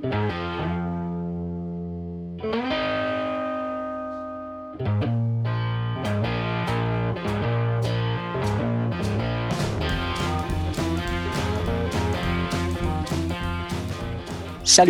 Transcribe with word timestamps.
Salut 0.00 0.12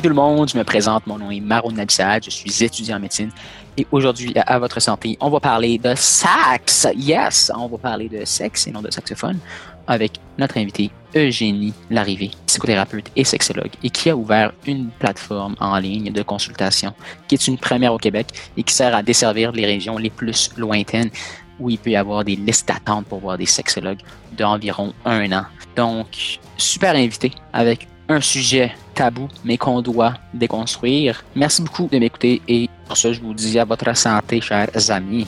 tout 0.03 0.09
le 0.11 0.15
monde, 0.15 0.51
je 0.51 0.59
me 0.59 0.65
présente, 0.65 1.07
mon 1.07 1.17
nom 1.17 1.31
est 1.31 1.41
Maroun 1.41 1.75
Nabissad, 1.75 2.23
je 2.23 2.29
suis 2.29 2.63
étudiant 2.63 2.99
en 2.99 3.01
médecine 3.01 3.31
et 3.79 3.87
aujourd'hui, 3.91 4.35
à 4.37 4.59
votre 4.59 4.81
santé, 4.81 5.17
on 5.21 5.31
va 5.31 5.41
parler 5.41 5.79
de 5.79 5.95
sax. 5.95 6.87
Yes, 6.95 7.51
on 7.57 7.69
va 7.69 7.79
parler 7.79 8.11
de 8.11 8.27
sexe 8.27 8.67
et 8.67 8.73
non 8.73 8.83
de 8.83 8.91
saxophone 8.91 9.39
avec 9.87 10.21
notre 10.37 10.59
invité 10.59 10.91
Eugénie 11.17 11.73
Larrivée, 11.91 12.31
psychothérapeute 12.47 13.11
et 13.17 13.25
sexologue 13.25 13.71
et 13.83 13.91
qui 13.91 14.11
a 14.11 14.17
ouvert 14.17 14.53
une 14.67 14.89
plateforme 14.89 15.57
en 15.61 15.79
ligne 15.79 16.13
de 16.13 16.23
consultation 16.23 16.95
qui 17.27 17.35
est 17.35 17.49
une 17.49 17.59
première 17.59 17.95
au 17.95 17.99
Québec 17.99 18.29
et 18.57 18.63
qui 18.63 18.75
sert 18.75 18.95
à 18.95 19.03
desservir 19.03 19.53
les 19.53 19.67
régions 19.67 19.99
les 19.99 20.11
plus 20.11 20.51
lointaines 20.57 21.11
où 21.59 21.71
il 21.71 21.79
peut 21.79 21.91
y 21.91 21.97
avoir 21.97 22.25
des 22.25 22.37
listes 22.37 22.69
d'attente 22.69 23.07
pour 23.07 23.21
voir 23.21 23.37
des 23.37 23.47
sexologues 23.47 24.01
d'environ 24.37 24.93
un 25.05 25.33
an. 25.33 25.45
Donc, 25.77 26.39
super 26.57 26.95
invité 26.95 27.33
avec 27.53 27.89
un 28.09 28.21
sujet 28.21 28.75
tabou, 28.95 29.29
mais 29.45 29.59
qu'on 29.59 29.83
doit 29.83 30.15
déconstruire. 30.33 31.25
Merci 31.35 31.63
beaucoup 31.63 31.89
de 31.91 31.99
m'écouter 31.99 32.41
et 32.49 32.69
pour 32.87 32.97
ça, 32.97 33.13
je 33.13 33.21
vous 33.21 33.35
dis 33.35 33.59
à 33.59 33.65
votre 33.65 33.95
santé, 33.97 34.41
chers 34.41 34.91
amis. 34.91 35.27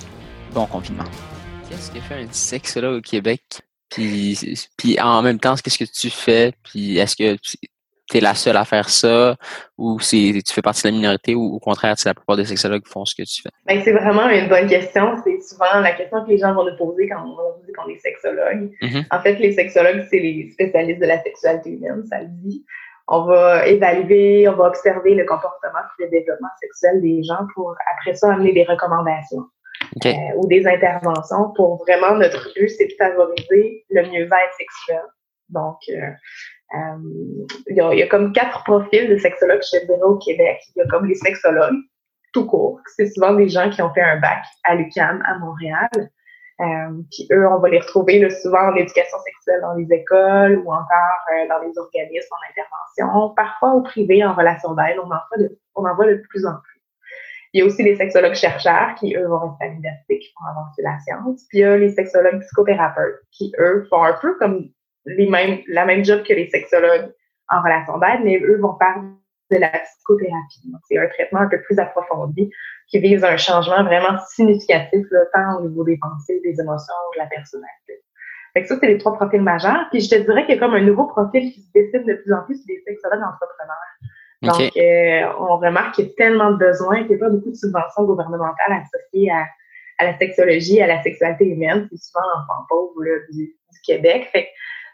Bon 0.55 0.67
confinement. 0.67 1.05
Qu'est-ce 1.69 1.91
que 1.91 2.01
fait 2.01 2.23
un 2.23 2.27
sexologue 2.31 2.99
au 2.99 3.01
Québec? 3.03 3.43
Puis, 3.91 4.39
puis 4.77 5.01
en 5.01 5.23
même 5.23 5.39
temps, 5.39 5.55
qu'est-ce 5.57 5.79
que 5.79 5.91
tu 5.91 6.11
fais? 6.11 6.53
Puis 6.63 6.99
est-ce 6.99 7.17
que 7.17 7.37
tu 7.37 8.17
es 8.17 8.21
la 8.21 8.35
seule 8.35 8.57
à 8.57 8.65
faire 8.65 8.89
ça? 8.89 9.37
Ou 9.79 9.99
tu 10.01 10.43
fais 10.47 10.63
partie 10.63 10.83
de 10.83 10.89
la 10.89 10.93
minorité? 10.93 11.35
Ou 11.35 11.55
au 11.55 11.59
contraire, 11.59 11.95
c'est 11.99 12.09
la 12.09 12.15
plupart 12.15 12.37
des 12.37 12.45
sexologues 12.45 12.87
font 12.87 13.05
ce 13.05 13.15
que 13.15 13.23
tu 13.23 13.43
fais? 13.43 13.51
Ben, 13.67 13.81
c'est 13.85 13.93
vraiment 13.93 14.29
une 14.29 14.49
bonne 14.49 14.67
question. 14.69 15.17
C'est 15.25 15.41
souvent 15.43 15.81
la 15.81 15.93
question 15.93 16.25
que 16.25 16.31
les 16.31 16.39
gens 16.39 16.55
vont 16.55 16.65
nous 16.65 16.77
poser 16.77 17.09
quand 17.09 17.23
on 17.23 17.67
dit 17.67 17.73
qu'on 17.73 17.89
est 17.89 17.99
sexologue. 17.99 18.71
Mm-hmm. 18.83 19.07
En 19.11 19.21
fait, 19.21 19.35
les 19.35 19.53
sexologues, 19.53 20.07
c'est 20.11 20.19
les 20.19 20.51
spécialistes 20.53 21.01
de 21.01 21.07
la 21.07 21.23
sexualité 21.23 21.71
humaine, 21.71 22.05
ça 22.09 22.21
le 22.21 22.29
dit 22.29 22.65
on 23.11 23.25
va 23.25 23.67
évaluer, 23.67 24.49
on 24.49 24.55
va 24.55 24.69
observer 24.69 25.17
le 25.17 25.25
comportement 25.27 25.81
et 25.99 26.05
le 26.05 26.11
développement 26.11 26.49
sexuel 26.61 27.03
des 27.03 27.25
gens 27.25 27.45
pour 27.55 27.75
après 27.97 28.15
ça 28.15 28.33
amener 28.33 28.53
des 28.53 28.63
recommandations 28.63 29.45
euh, 30.07 30.11
ou 30.37 30.47
des 30.47 30.67
interventions 30.67 31.53
pour 31.57 31.79
vraiment 31.79 32.15
notre 32.15 32.53
but, 32.55 32.69
c'est 32.69 32.87
de 32.87 32.95
favoriser 32.99 33.85
le 33.91 34.03
mieux-être 34.03 34.55
sexuel. 34.57 35.03
Donc, 35.49 35.79
euh, 35.89 36.11
euh, 36.75 37.47
il, 37.69 37.77
y 37.77 38.03
a, 38.03 38.07
comme 38.07 38.33
quatre 38.33 38.63
profils 38.65 39.09
de 39.09 39.17
sexologues 39.17 39.63
chez 39.63 39.85
dirais 39.87 40.01
au 40.03 40.17
Québec. 40.19 40.61
Il 40.75 40.81
y 40.81 40.83
a 40.83 40.87
comme 40.87 41.07
les 41.07 41.17
sexologues, 41.17 41.79
tout 42.33 42.47
court. 42.47 42.81
C'est 42.97 43.09
souvent 43.09 43.35
des 43.35 43.49
gens 43.49 43.69
qui 43.71 43.83
ont 43.83 43.93
fait 43.93 44.03
un 44.03 44.21
bac 44.21 44.45
à 44.65 44.77
l'UQAM 44.77 45.23
à 45.27 45.39
Montréal. 45.39 45.91
Euh, 46.61 47.03
puis 47.11 47.27
eux, 47.33 47.49
on 47.49 47.59
va 47.59 47.71
les 47.71 47.81
retrouver 47.81 48.21
là, 48.21 48.31
souvent 48.31 48.71
en 48.71 48.77
éducation 48.77 49.19
sexuelle 49.25 49.61
dans 49.63 49.75
les 49.75 49.89
écoles 49.91 50.59
ou 50.59 50.71
encore 50.71 51.49
dans 51.49 51.59
les 51.67 51.77
organismes 51.79 52.29
en 52.33 52.51
intervention, 52.51 53.35
parfois 53.35 53.73
au 53.73 53.83
privé 53.83 54.25
en 54.25 54.35
relation 54.35 54.75
d'aide. 54.75 54.99
On, 55.03 55.09
de, 55.39 55.59
on 55.75 55.85
en 55.85 55.95
voit 55.97 56.07
de 56.07 56.23
plus 56.29 56.47
en 56.47 56.53
plus. 56.63 56.80
Il 57.53 57.61
y 57.61 57.63
a 57.63 57.67
aussi 57.67 57.83
les 57.83 57.97
sexologues 57.97 58.35
chercheurs 58.35 58.95
qui, 58.97 59.17
eux, 59.17 59.27
vont 59.27 59.41
rester 59.41 59.65
à 59.65 59.69
l'université, 59.69 60.19
qui 60.21 60.29
font 60.39 60.47
avancer 60.47 60.83
la 60.83 60.99
science. 61.01 61.47
Puis 61.49 61.59
il 61.59 61.63
y 61.63 61.65
a 61.65 61.77
les 61.77 61.91
sexologues 61.91 62.41
psychothérapeutes 62.41 63.21
qui, 63.33 63.53
eux, 63.59 63.87
font 63.91 64.05
un 64.05 64.15
peu 64.21 64.37
comme 64.39 64.71
les 65.07 65.29
mêmes, 65.29 65.59
la 65.69 65.85
même 65.85 66.05
job 66.05 66.23
que 66.23 66.33
les 66.33 66.49
sexologues 66.49 67.13
en 67.49 67.61
relation 67.63 67.99
d'aide, 67.99 68.21
mais 68.23 68.41
eux 68.41 68.59
vont 68.61 68.77
faire 68.79 69.03
de 69.51 69.57
la 69.57 69.69
psychothérapie. 69.69 70.73
C'est 70.89 70.99
un 70.99 71.09
traitement 71.09 71.41
un 71.41 71.49
peu 71.49 71.61
plus 71.63 71.79
approfondi 71.79 72.51
qui 72.89 72.99
vise 73.01 73.25
un 73.25 73.37
changement 73.37 73.83
vraiment 73.85 74.19
significatif, 74.29 75.07
là, 75.11 75.21
tant 75.33 75.59
au 75.59 75.69
niveau 75.69 75.85
des 75.85 75.99
pensées, 75.99 76.41
des 76.45 76.61
émotions, 76.61 76.95
de 77.15 77.19
la 77.19 77.27
personnalité. 77.27 78.03
Fait 78.53 78.63
que 78.63 78.69
ça, 78.69 78.77
c'est 78.81 78.87
les 78.87 78.99
trois 78.99 79.15
profils 79.15 79.43
majeurs. 79.43 79.87
Puis 79.91 80.01
je 80.01 80.11
te 80.11 80.15
dirais 80.17 80.45
qu'il 80.45 80.55
y 80.55 80.59
a 80.59 80.61
comme 80.61 80.75
un 80.75 80.83
nouveau 80.83 81.07
profil 81.07 81.53
qui 81.53 81.63
se 81.63 81.71
dessine 81.73 82.05
de 82.05 82.15
plus 82.15 82.33
en 82.33 82.43
plus, 82.45 82.57
c'est 82.57 82.73
des 82.73 82.83
sexologues 82.87 83.23
entrepreneurs. 83.23 83.77
Donc, 84.43 84.77
euh, 84.77 85.33
on 85.39 85.59
remarque 85.59 85.97
qu'il 85.97 86.07
y 86.07 86.09
a 86.09 86.13
tellement 86.17 86.53
de 86.53 86.57
besoins, 86.57 87.01
qu'il 87.01 87.09
n'y 87.09 87.17
a 87.17 87.19
pas 87.19 87.31
beaucoup 87.31 87.51
de 87.51 87.57
subventions 87.57 88.05
gouvernementales 88.05 88.83
associées 88.83 89.31
à, 89.31 89.45
à 89.99 90.05
la 90.05 90.19
sexologie, 90.19 90.81
à 90.81 90.87
la 90.87 91.03
sexualité 91.03 91.45
humaine. 91.45 91.89
C'est 91.91 91.99
souvent 91.99 92.25
l'enfant 92.35 92.65
pauvre 92.69 93.05
là, 93.05 93.19
du, 93.31 93.45
du, 93.45 93.81
Québec. 93.85 94.29
Fait 94.33 94.49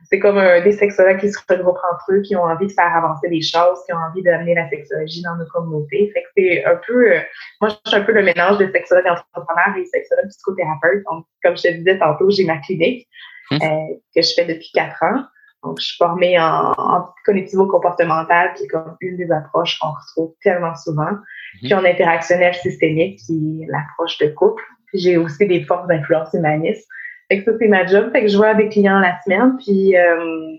c'est 0.05 0.19
comme 0.19 0.39
un, 0.39 0.61
des 0.63 0.73
sexologues 0.73 1.19
qui 1.19 1.31
se 1.31 1.39
regroupent 1.49 1.79
entre 1.93 2.13
eux, 2.13 2.21
qui 2.23 2.37
ont 2.37 2.43
envie 2.43 2.67
de 2.67 2.73
faire 2.73 2.95
avancer 2.95 3.29
les 3.29 3.41
choses, 3.41 3.79
qui 3.87 3.93
ont 3.93 3.99
envie 4.11 4.23
d'amener 4.23 4.55
la 4.55 4.69
sexologie 4.69 5.23
dans 5.23 5.37
nos 5.37 5.47
communautés. 5.47 6.11
Fait 6.13 6.23
que 6.23 6.29
c'est 6.37 6.65
un 6.65 6.79
peu, 6.87 7.13
euh, 7.13 7.21
moi, 7.61 7.71
je 7.71 7.91
suis 7.91 8.01
un 8.01 8.03
peu 8.03 8.13
le 8.13 8.23
mélange 8.23 8.59
de 8.59 8.71
sexologue 8.71 9.07
entrepreneur 9.07 9.77
et 9.79 9.85
sexologue 9.87 10.29
psychothérapeute. 10.29 11.03
Donc, 11.11 11.25
comme 11.43 11.57
je 11.57 11.63
te 11.63 11.73
disais 11.73 11.99
tantôt, 11.99 12.31
j'ai 12.31 12.45
ma 12.45 12.59
clinique 12.59 13.09
hum. 13.53 13.59
euh, 13.63 13.95
que 14.15 14.23
je 14.23 14.35
fais 14.35 14.45
depuis 14.45 14.71
quatre 14.75 15.03
ans. 15.03 15.23
Donc, 15.67 15.81
je 15.81 15.87
suis 15.87 15.97
formée 15.97 16.39
en, 16.39 16.73
en 16.77 17.09
cognitivo-comportemental, 17.25 18.55
qui 18.55 18.65
est 18.65 18.69
comme 18.69 18.97
une 19.01 19.17
des 19.17 19.31
approches 19.31 19.79
qu'on 19.79 19.91
retrouve 19.91 20.35
tellement 20.43 20.75
souvent. 20.75 21.09
Hum. 21.09 21.23
Puis 21.63 21.75
en 21.75 21.85
interactionnel 21.85 22.55
systémique, 22.55 23.19
qui 23.27 23.63
est 23.63 23.67
l'approche 23.71 24.19
de 24.19 24.29
couple. 24.29 24.63
Puis 24.87 25.01
j'ai 25.01 25.17
aussi 25.17 25.47
des 25.47 25.65
forces 25.65 25.87
d'influence 25.89 26.33
humaniste 26.33 26.87
fait 27.29 27.43
que 27.43 27.51
ça, 27.51 27.59
c'est 27.59 27.69
ma 27.69 27.87
job. 27.87 28.11
Fait 28.13 28.23
que 28.23 28.29
je 28.29 28.37
vois 28.37 28.55
des 28.55 28.69
clients 28.69 29.01
la 29.01 29.21
semaine, 29.23 29.57
puis 29.59 29.97
euh, 29.97 30.57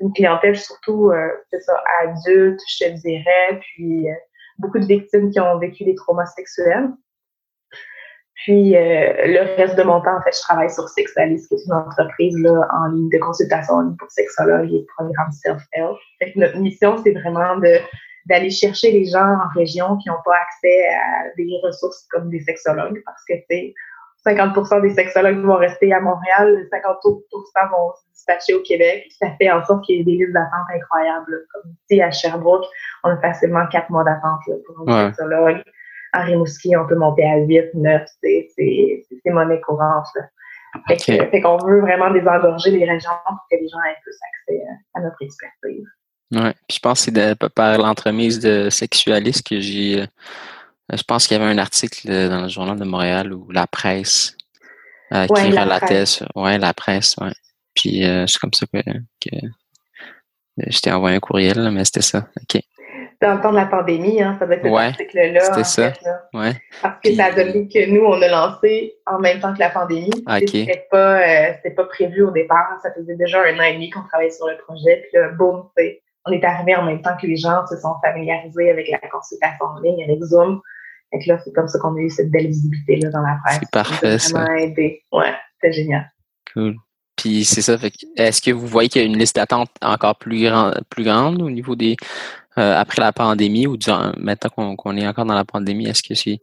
une 0.00 0.12
clientèle 0.14 0.56
surtout, 0.56 1.10
euh, 1.10 1.28
c'est 1.50 1.60
ça, 1.60 1.72
adulte, 2.02 2.60
je 2.68 2.84
te 2.84 2.90
dirais, 3.00 3.60
puis 3.60 4.08
euh, 4.08 4.14
beaucoup 4.58 4.78
de 4.78 4.86
victimes 4.86 5.30
qui 5.30 5.40
ont 5.40 5.58
vécu 5.58 5.84
des 5.84 5.94
traumas 5.94 6.26
sexuels. 6.26 6.88
Puis 8.44 8.72
le 8.72 9.56
reste 9.56 9.76
de 9.76 9.82
mon 9.82 10.00
temps, 10.00 10.16
en 10.16 10.22
fait, 10.22 10.36
je 10.36 10.40
travaille 10.42 10.70
sur 10.70 10.88
Sexalis, 10.88 11.46
qui 11.48 11.54
est 11.54 11.64
une 11.66 11.72
entreprise 11.72 12.38
là, 12.38 12.68
en 12.72 12.92
ligne 12.92 13.08
de 13.08 13.18
consultation 13.18 13.74
en 13.74 13.80
ligne 13.82 13.96
pour 13.96 14.10
sexologues 14.10 14.72
et 14.72 14.86
programme 14.96 15.32
self-help. 15.32 15.96
Notre 16.36 16.58
mission, 16.58 16.96
c'est 17.02 17.12
vraiment 17.12 17.56
de 17.56 17.78
d'aller 18.26 18.50
chercher 18.50 18.90
les 18.90 19.04
gens 19.04 19.24
en 19.24 19.48
région 19.54 19.96
qui 19.98 20.08
n'ont 20.08 20.20
pas 20.24 20.34
accès 20.34 20.88
à 20.88 21.28
des 21.36 21.48
ressources 21.62 22.06
comme 22.10 22.28
des 22.28 22.40
sexologues 22.40 23.00
parce 23.04 23.24
que, 23.24 23.34
sais, 23.48 23.72
50% 24.26 24.82
des 24.82 24.90
sexologues 24.90 25.38
vont 25.44 25.56
rester 25.56 25.92
à 25.92 26.00
Montréal, 26.00 26.66
50 26.70 26.96
vont 27.04 27.92
se 27.94 28.12
dispatcher 28.12 28.54
au 28.54 28.62
Québec. 28.62 29.06
Ça 29.20 29.28
fait 29.38 29.50
en 29.50 29.64
sorte 29.64 29.84
qu'il 29.84 29.98
y 29.98 30.00
ait 30.00 30.04
des 30.04 30.24
listes 30.24 30.32
d'attente 30.32 30.66
incroyables. 30.74 31.46
Comme 31.52 31.70
ici 31.88 32.02
à 32.02 32.10
Sherbrooke, 32.10 32.64
on 33.04 33.10
a 33.10 33.16
facilement 33.18 33.64
quatre 33.68 33.90
mois 33.90 34.02
d'attente 34.02 34.40
pour 34.66 34.90
un 34.90 35.10
sexologue. 35.10 35.62
À 36.16 36.22
Rimouski, 36.22 36.76
on 36.76 36.86
peut 36.86 36.96
monter 36.96 37.24
à 37.24 37.36
8, 37.38 37.74
9. 37.74 38.02
C'est 38.20 39.04
monnaie 39.26 39.60
courante. 39.60 40.06
Fait 40.88 41.40
qu'on 41.40 41.58
veut 41.58 41.80
vraiment 41.80 42.10
désengorger 42.10 42.70
les 42.70 42.84
régions 42.84 43.10
pour 43.26 43.38
que 43.50 43.56
les 43.56 43.68
gens 43.68 43.78
aient 43.88 44.00
plus 44.02 44.16
accès 44.28 44.62
à 44.94 45.00
notre 45.00 45.16
expertise. 45.20 45.86
Ouais. 46.32 46.54
Puis 46.68 46.76
je 46.76 46.78
pense 46.80 47.06
que 47.06 47.12
c'est 47.14 47.48
par 47.54 47.78
l'entremise 47.78 48.40
de 48.40 48.68
sexualistes 48.68 49.46
que 49.46 49.60
j'ai 49.60 50.02
euh, 50.02 50.06
je 50.92 51.02
pense 51.02 51.26
qu'il 51.26 51.36
y 51.36 51.40
avait 51.40 51.50
un 51.50 51.58
article 51.58 52.10
euh, 52.10 52.28
dans 52.28 52.42
le 52.42 52.48
journal 52.48 52.78
de 52.78 52.84
Montréal 52.84 53.32
ou 53.32 53.50
la 53.50 53.66
presse 53.66 54.36
euh, 55.12 55.26
qui 55.26 55.50
relatait 55.50 56.06
ça. 56.06 56.26
Ouais, 56.34 56.58
la 56.58 56.74
presse, 56.74 57.16
ouais. 57.20 57.32
Puis 57.74 58.04
euh, 58.04 58.26
c'est 58.26 58.38
comme 58.38 58.52
ça 58.52 58.66
que, 58.66 58.78
que 59.20 59.36
je 60.58 60.78
t'ai 60.78 60.92
envoyé 60.92 61.16
un 61.16 61.20
courriel, 61.20 61.70
mais 61.70 61.84
c'était 61.84 62.02
ça. 62.02 62.28
OK. 62.40 62.62
Dans 63.22 63.34
le 63.34 63.40
temps 63.40 63.50
de 63.50 63.56
la 63.56 63.66
pandémie, 63.66 64.20
hein, 64.22 64.36
ça 64.38 64.46
doit 64.46 64.56
être 64.56 64.64
cet 64.64 64.74
article-là. 64.74 65.40
C'était 65.40 65.64
ça. 65.64 65.92
ouais. 66.34 66.52
Parce 66.82 67.00
que 67.02 67.14
ça 67.14 67.26
a 67.26 67.32
donné 67.32 67.66
que 67.68 67.90
nous, 67.90 68.04
on 68.04 68.20
a 68.20 68.28
lancé 68.28 68.94
en 69.06 69.18
même 69.18 69.40
temps 69.40 69.54
que 69.54 69.58
la 69.58 69.70
pandémie. 69.70 70.10
OK. 70.26 70.48
C'était 70.48 70.86
pas, 70.90 71.20
pas 71.76 71.84
prévu 71.84 72.22
au 72.22 72.30
départ. 72.30 72.68
Ça 72.82 72.92
faisait 72.92 73.16
déjà 73.16 73.40
un 73.42 73.58
an 73.58 73.62
et 73.62 73.74
demi 73.74 73.90
qu'on 73.90 74.02
travaillait 74.02 74.30
sur 74.30 74.46
le 74.46 74.58
projet. 74.58 75.02
Puis 75.08 75.18
là, 75.20 75.30
boum, 75.30 75.68
on 76.26 76.32
est 76.32 76.44
arrivé 76.44 76.76
en 76.76 76.84
même 76.84 77.00
temps 77.00 77.16
que 77.20 77.26
les 77.26 77.36
gens 77.36 77.66
se 77.66 77.76
sont 77.76 77.94
familiarisés 78.04 78.70
avec 78.70 78.88
la 78.88 78.98
consultation 79.08 79.64
en 79.64 79.80
ligne, 79.80 80.04
avec 80.04 80.22
Zoom. 80.22 80.60
Et 81.12 81.24
là, 81.26 81.38
c'est 81.44 81.52
comme 81.52 81.68
ça 81.68 81.78
qu'on 81.78 81.96
a 81.96 82.00
eu 82.00 82.10
cette 82.10 82.30
belle 82.30 82.48
visibilité 82.48 82.96
là, 82.96 83.10
dans 83.10 83.22
la 83.22 83.38
presse. 83.44 83.60
C'est 83.60 83.70
parfait, 83.70 84.18
ça. 84.18 84.40
vraiment 84.40 84.56
aidé. 84.56 85.02
Ouais, 85.12 85.32
c'était 85.54 85.72
génial. 85.72 86.10
Cool. 86.52 86.76
Puis 87.16 87.44
c'est 87.44 87.62
ça. 87.62 87.76
Est-ce 88.16 88.42
que 88.42 88.50
vous 88.50 88.66
voyez 88.66 88.88
qu'il 88.88 89.02
y 89.02 89.04
a 89.04 89.08
une 89.08 89.16
liste 89.16 89.36
d'attente 89.36 89.70
encore 89.80 90.16
plus, 90.16 90.42
grand, 90.44 90.72
plus 90.90 91.04
grande 91.04 91.40
au 91.40 91.48
niveau 91.48 91.74
des 91.76 91.96
euh, 92.58 92.74
après 92.76 93.02
la 93.02 93.12
pandémie 93.12 93.66
ou 93.66 93.76
durant, 93.76 94.12
maintenant 94.16 94.74
qu'on 94.76 94.96
est 94.96 95.06
encore 95.06 95.26
dans 95.26 95.34
la 95.34 95.44
pandémie, 95.44 95.86
est-ce 95.88 96.02
que 96.02 96.14
c'est 96.14 96.38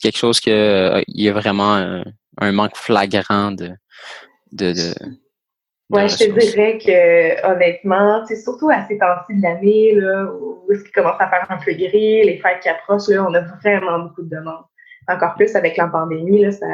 quelque 0.00 0.18
chose 0.18 0.40
que 0.40 0.50
euh, 0.50 1.02
il 1.08 1.24
y 1.24 1.28
a 1.28 1.32
vraiment 1.32 1.74
un, 1.74 2.04
un 2.40 2.52
manque 2.52 2.76
flagrant 2.76 3.52
de, 3.52 3.70
de, 4.52 4.72
de 4.72 4.94
Ouais, 5.90 6.08
je 6.08 6.16
te 6.16 6.38
dirais 6.38 6.78
que 6.78 7.46
honnêtement, 7.46 8.24
c'est 8.26 8.36
surtout 8.36 8.70
à 8.70 8.86
ces 8.88 8.96
temps-ci 8.96 9.36
de 9.36 9.42
l'année, 9.42 9.94
là, 9.94 10.24
où 10.32 10.72
est-ce 10.72 10.82
qu'il 10.82 10.92
commence 10.92 11.20
à 11.20 11.28
faire 11.28 11.46
un 11.50 11.58
peu 11.58 11.72
gris, 11.72 12.24
les 12.24 12.38
fêtes 12.38 12.60
qui 12.62 12.68
approchent, 12.68 13.08
là, 13.08 13.24
on 13.28 13.34
a 13.34 13.40
vraiment 13.40 13.98
beaucoup 14.00 14.22
de 14.22 14.30
demandes. 14.34 14.64
Encore 15.08 15.34
plus 15.34 15.54
avec 15.54 15.76
la 15.76 15.88
pandémie, 15.88 16.42
là, 16.42 16.52
ça, 16.52 16.66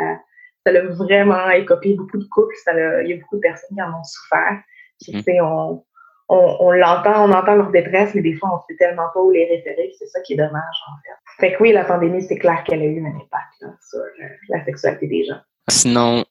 ça 0.65 0.73
a 0.73 0.83
vraiment 0.93 1.51
écopé 1.51 1.95
beaucoup 1.95 2.19
de 2.19 2.25
couples. 2.25 2.55
Ça 2.65 2.73
il 3.03 3.11
y 3.11 3.13
a 3.13 3.17
beaucoup 3.17 3.37
de 3.37 3.41
personnes 3.41 3.77
qui 3.77 3.83
en 3.83 3.99
ont 3.99 4.05
souffert. 4.05 4.61
Puis, 5.01 5.13
mmh. 5.13 5.45
on, 5.45 5.83
on, 6.31 6.71
l'entend, 6.71 7.29
on 7.29 7.33
entend 7.33 7.57
leur 7.57 7.71
détresse, 7.71 8.15
mais 8.15 8.23
des 8.23 8.35
fois, 8.35 8.51
on 8.53 8.57
ne 8.57 8.61
sait 8.69 8.77
tellement 8.79 9.09
pas 9.13 9.21
où 9.21 9.31
les 9.31 9.47
référer, 9.47 9.93
c'est 9.99 10.07
ça 10.07 10.21
qui 10.21 10.35
est 10.35 10.37
dommage, 10.37 10.77
en 10.89 10.95
fait. 11.03 11.41
Fait 11.41 11.57
que 11.57 11.63
oui, 11.63 11.73
la 11.73 11.85
pandémie, 11.85 12.23
c'est 12.23 12.39
clair 12.39 12.63
qu'elle 12.65 12.83
a 12.83 12.85
eu 12.85 13.05
un 13.05 13.17
impact 13.17 13.79
sur 13.89 13.99
euh, 13.99 14.29
la 14.49 14.65
sexualité 14.65 15.09
des 15.09 15.25
gens. 15.25 15.41
Sinon, 15.69 16.25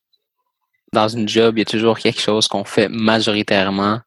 dans 0.93 1.07
une 1.09 1.27
job, 1.27 1.57
il 1.57 1.59
y 1.59 1.61
a 1.63 1.65
toujours 1.65 1.99
quelque 1.99 2.21
chose 2.21 2.47
qu'on 2.47 2.63
fait 2.63 2.87
majoritairement. 2.87 3.99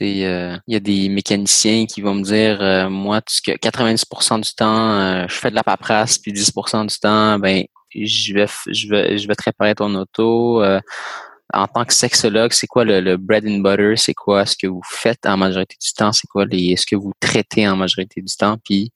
Euh, 0.00 0.56
il 0.66 0.72
y 0.72 0.76
a 0.76 0.80
des 0.80 1.08
mécaniciens 1.08 1.84
qui 1.86 2.00
vont 2.00 2.14
me 2.14 2.22
dire, 2.22 2.62
euh, 2.62 2.88
moi, 2.88 3.20
90% 3.20 4.40
du 4.40 4.54
temps, 4.54 5.26
je 5.28 5.34
fais 5.34 5.50
de 5.50 5.56
la 5.56 5.64
paperasse, 5.64 6.18
puis 6.18 6.32
10% 6.32 6.86
du 6.86 6.98
temps, 6.98 7.38
ben, 7.38 7.64
je 7.94 8.34
vais, 8.34 8.46
je 8.68 8.88
vais, 8.88 9.18
je 9.18 9.28
vais 9.28 9.34
te 9.34 9.42
réparer 9.42 9.74
ton 9.74 9.94
auto 9.96 10.62
en 11.52 11.66
tant 11.66 11.84
que 11.84 11.92
sexologue, 11.92 12.52
c'est 12.52 12.66
quoi 12.66 12.84
le, 12.84 13.16
bread 13.16 13.44
and 13.46 13.58
butter? 13.60 13.96
C'est 13.96 14.14
quoi 14.14 14.46
ce 14.46 14.56
que 14.56 14.66
vous 14.66 14.82
faites 14.84 15.26
en 15.26 15.36
majorité 15.36 15.76
du 15.80 15.92
temps? 15.92 16.12
C'est 16.12 16.26
quoi 16.26 16.44
les, 16.44 16.76
ce 16.76 16.86
que 16.86 16.96
vous 16.96 17.12
traitez 17.20 17.68
en 17.68 17.76
majorité 17.76 18.20
du 18.20 18.34
temps? 18.34 18.56
Puis, 18.64 18.92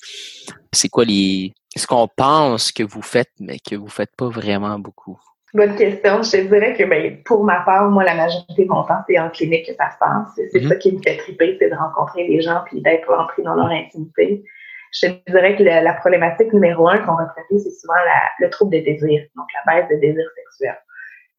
c'est 0.72 0.88
quoi 0.88 1.04
les, 1.04 1.52
ce 1.76 1.86
qu'on 1.86 2.08
pense 2.08 2.72
que 2.72 2.82
vous 2.82 3.02
faites, 3.02 3.32
mais 3.40 3.58
que 3.58 3.76
vous 3.76 3.88
faites 3.88 4.14
pas 4.16 4.28
vraiment 4.28 4.78
beaucoup? 4.78 5.18
Bonne 5.54 5.76
question. 5.76 6.22
Je 6.22 6.30
te 6.30 6.36
dirais 6.48 6.74
que 6.76 6.84
ben, 6.84 7.22
pour 7.24 7.44
ma 7.44 7.60
part, 7.60 7.88
moi, 7.90 8.04
la 8.04 8.14
majorité 8.14 8.64
de 8.64 8.68
mon 8.68 8.82
temps, 8.84 9.00
c'est 9.08 9.18
en 9.18 9.30
clinique 9.30 9.66
que 9.66 9.74
ça 9.74 9.90
se 9.90 9.98
passe. 9.98 10.28
C'est 10.36 10.58
mm-hmm. 10.58 10.68
ça 10.68 10.76
qui 10.76 10.92
me 10.92 11.02
fait 11.02 11.16
triper, 11.16 11.56
c'est 11.58 11.70
de 11.70 11.74
rencontrer 11.74 12.26
les 12.26 12.42
gens 12.42 12.62
puis 12.66 12.82
d'être 12.82 13.10
entré 13.10 13.42
dans 13.42 13.54
leur 13.54 13.68
intimité. 13.68 14.44
Je 14.92 15.08
te 15.08 15.30
dirais 15.30 15.56
que 15.56 15.62
la, 15.62 15.92
problématique 15.94 16.52
numéro 16.52 16.88
un 16.88 16.98
qu'on 16.98 17.16
va 17.16 17.26
traiter, 17.26 17.58
c'est 17.58 17.70
souvent 17.70 17.94
le 18.38 18.50
trouble 18.50 18.76
de 18.76 18.84
désir, 18.84 19.22
donc 19.34 19.46
la 19.54 19.72
baisse 19.72 19.88
de 19.90 19.96
désir 19.96 20.24
sexuel. 20.36 20.76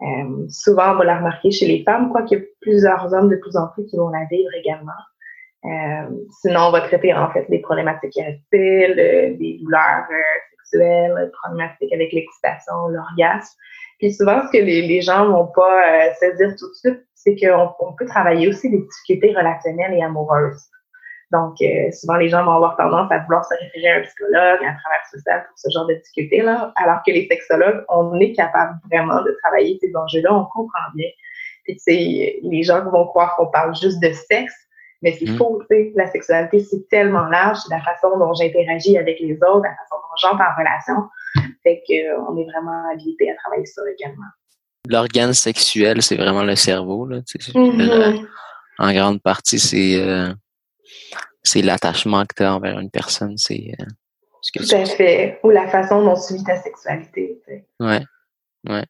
Euh, 0.02 0.46
souvent, 0.50 0.94
on 0.94 0.98
va 0.98 1.06
la 1.06 1.18
remarquer 1.18 1.52
chez 1.52 1.66
les 1.68 1.84
femmes, 1.84 2.12
quoi 2.12 2.22
qu'il 2.24 2.40
y 2.40 2.42
a 2.42 2.46
plusieurs 2.62 3.12
hommes 3.14 3.30
de 3.30 3.36
plus 3.36 3.56
en 3.58 3.68
plus 3.70 3.86
qui 3.86 3.98
vont 3.98 4.10
la 4.10 4.26
vivre 4.30 4.52
également. 4.56 4.92
Euh, 5.66 6.16
sinon, 6.42 6.68
on 6.68 6.72
va 6.72 6.82
traiter 6.82 7.14
en 7.14 7.32
fait 7.32 7.46
des 7.50 7.60
problématiques 7.60 8.16
érectiles, 8.18 9.00
euh, 9.00 9.38
des 9.38 9.60
douleurs 9.62 10.06
sexuelles, 10.52 11.32
problématiques 11.42 11.94
avec 11.94 12.14
l'excitation, 12.14 12.90
l'orgasme. 12.90 13.56
Puis 14.00 14.14
souvent, 14.14 14.44
ce 14.46 14.56
que 14.56 14.64
les, 14.64 14.84
les 14.84 15.02
gens 15.02 15.28
vont 15.30 15.48
pas 15.48 16.14
se 16.14 16.38
dire 16.38 16.56
tout 16.60 16.70
de 16.70 16.76
suite, 16.76 17.08
c'est 17.16 17.36
qu'on 17.36 17.70
on 17.80 17.94
peut 17.94 18.06
travailler 18.06 18.48
aussi 18.48 18.70
des 18.70 18.78
difficultés 18.78 19.36
relationnelles 19.36 19.96
et 19.96 20.04
amoureuses. 20.04 20.70
Donc, 21.32 21.56
euh, 21.62 21.92
souvent, 21.92 22.16
les 22.16 22.30
gens 22.30 22.46
vont 22.46 22.54
avoir 22.54 22.78
tendance 22.78 23.12
à 23.12 23.20
vouloir 23.20 23.44
se 23.44 23.54
référer 23.56 23.92
à 23.92 23.96
un 23.98 24.02
psychologue, 24.02 24.64
à 24.64 24.70
un 24.70 24.78
travail 24.78 25.00
social 25.12 25.46
pour 25.48 25.58
ce 25.58 25.70
genre 25.74 25.86
de 25.86 25.96
difficultés-là, 25.96 26.72
alors 26.78 27.00
que 27.06 27.12
les 27.12 27.28
sexologues, 27.28 27.84
on 27.90 28.18
est 28.20 28.32
capable 28.32 28.80
vraiment 28.90 29.22
de 29.24 29.36
travailler 29.44 29.78
ces 29.82 29.94
enjeux-là, 29.94 30.34
on 30.34 30.46
comprend 30.46 30.88
bien. 30.96 31.10
Puis, 31.66 32.40
les 32.42 32.64
gens 32.64 32.82
vont 32.90 33.06
croire 33.08 33.36
qu'on 33.36 33.48
parle 33.48 33.76
juste 33.76 34.02
de 34.02 34.12
sexe, 34.14 34.56
mais 35.02 35.12
c'est 35.20 35.30
mmh. 35.30 35.38
faux, 35.38 35.62
tu 35.70 35.76
sais. 35.76 35.92
La 35.96 36.08
sexualité, 36.08 36.62
c'est 36.62 36.88
tellement 36.90 37.26
large, 37.26 37.58
c'est 37.58 37.76
la 37.76 37.82
façon 37.82 38.18
dont 38.18 38.34
j'interagis 38.34 38.98
avec 38.98 39.20
les 39.20 39.34
autres, 39.36 39.64
la 39.64 39.76
façon 39.76 39.96
dont 39.96 40.16
j'entre 40.22 40.42
en 40.42 40.58
relation. 40.58 40.96
Fait 41.62 41.84
qu'on 41.86 42.38
euh, 42.38 42.42
est 42.42 42.46
vraiment 42.46 42.90
habilité 42.92 43.30
à 43.30 43.36
travailler 43.36 43.66
ça 43.66 43.82
également. 43.92 44.26
L'organe 44.90 45.34
sexuel, 45.34 46.02
c'est 46.02 46.16
vraiment 46.16 46.44
le 46.44 46.56
cerveau, 46.56 47.06
là. 47.06 47.18
Mmh. 47.54 48.26
En 48.80 48.94
grande 48.94 49.22
partie, 49.22 49.60
c'est... 49.60 50.02
Euh, 50.02 50.30
c'est 51.44 51.62
l'attachement 51.62 52.26
que 52.26 52.36
tu 52.36 52.44
as 52.44 52.54
envers 52.54 52.80
une 52.80 52.90
personne. 52.90 53.38
C'est 53.38 53.74
euh, 53.80 53.86
ce 54.42 54.52
que 54.52 54.68
Tout 54.68 54.76
à 54.76 54.86
fait. 54.86 55.40
Ou 55.44 55.50
la 55.50 55.68
façon 55.68 56.04
dont 56.04 56.16
tu 56.16 56.36
vis 56.36 56.44
ta 56.44 56.62
sexualité. 56.62 57.40
Tu 57.48 57.64
Ouais. 57.80 58.02
Ouais. 58.70 58.84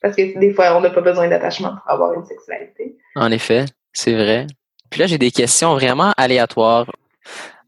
Parce 0.00 0.14
que 0.14 0.38
des 0.38 0.54
fois, 0.54 0.76
on 0.76 0.80
n'a 0.80 0.90
pas 0.90 1.00
besoin 1.00 1.28
d'attachement 1.28 1.76
pour 1.76 1.90
avoir 1.90 2.14
une 2.14 2.24
sexualité. 2.24 2.96
En 3.16 3.32
effet, 3.32 3.64
c'est 3.92 4.14
vrai. 4.14 4.46
Puis 4.90 5.00
là, 5.00 5.06
j'ai 5.06 5.18
des 5.18 5.32
questions 5.32 5.74
vraiment 5.74 6.12
aléatoires. 6.16 6.86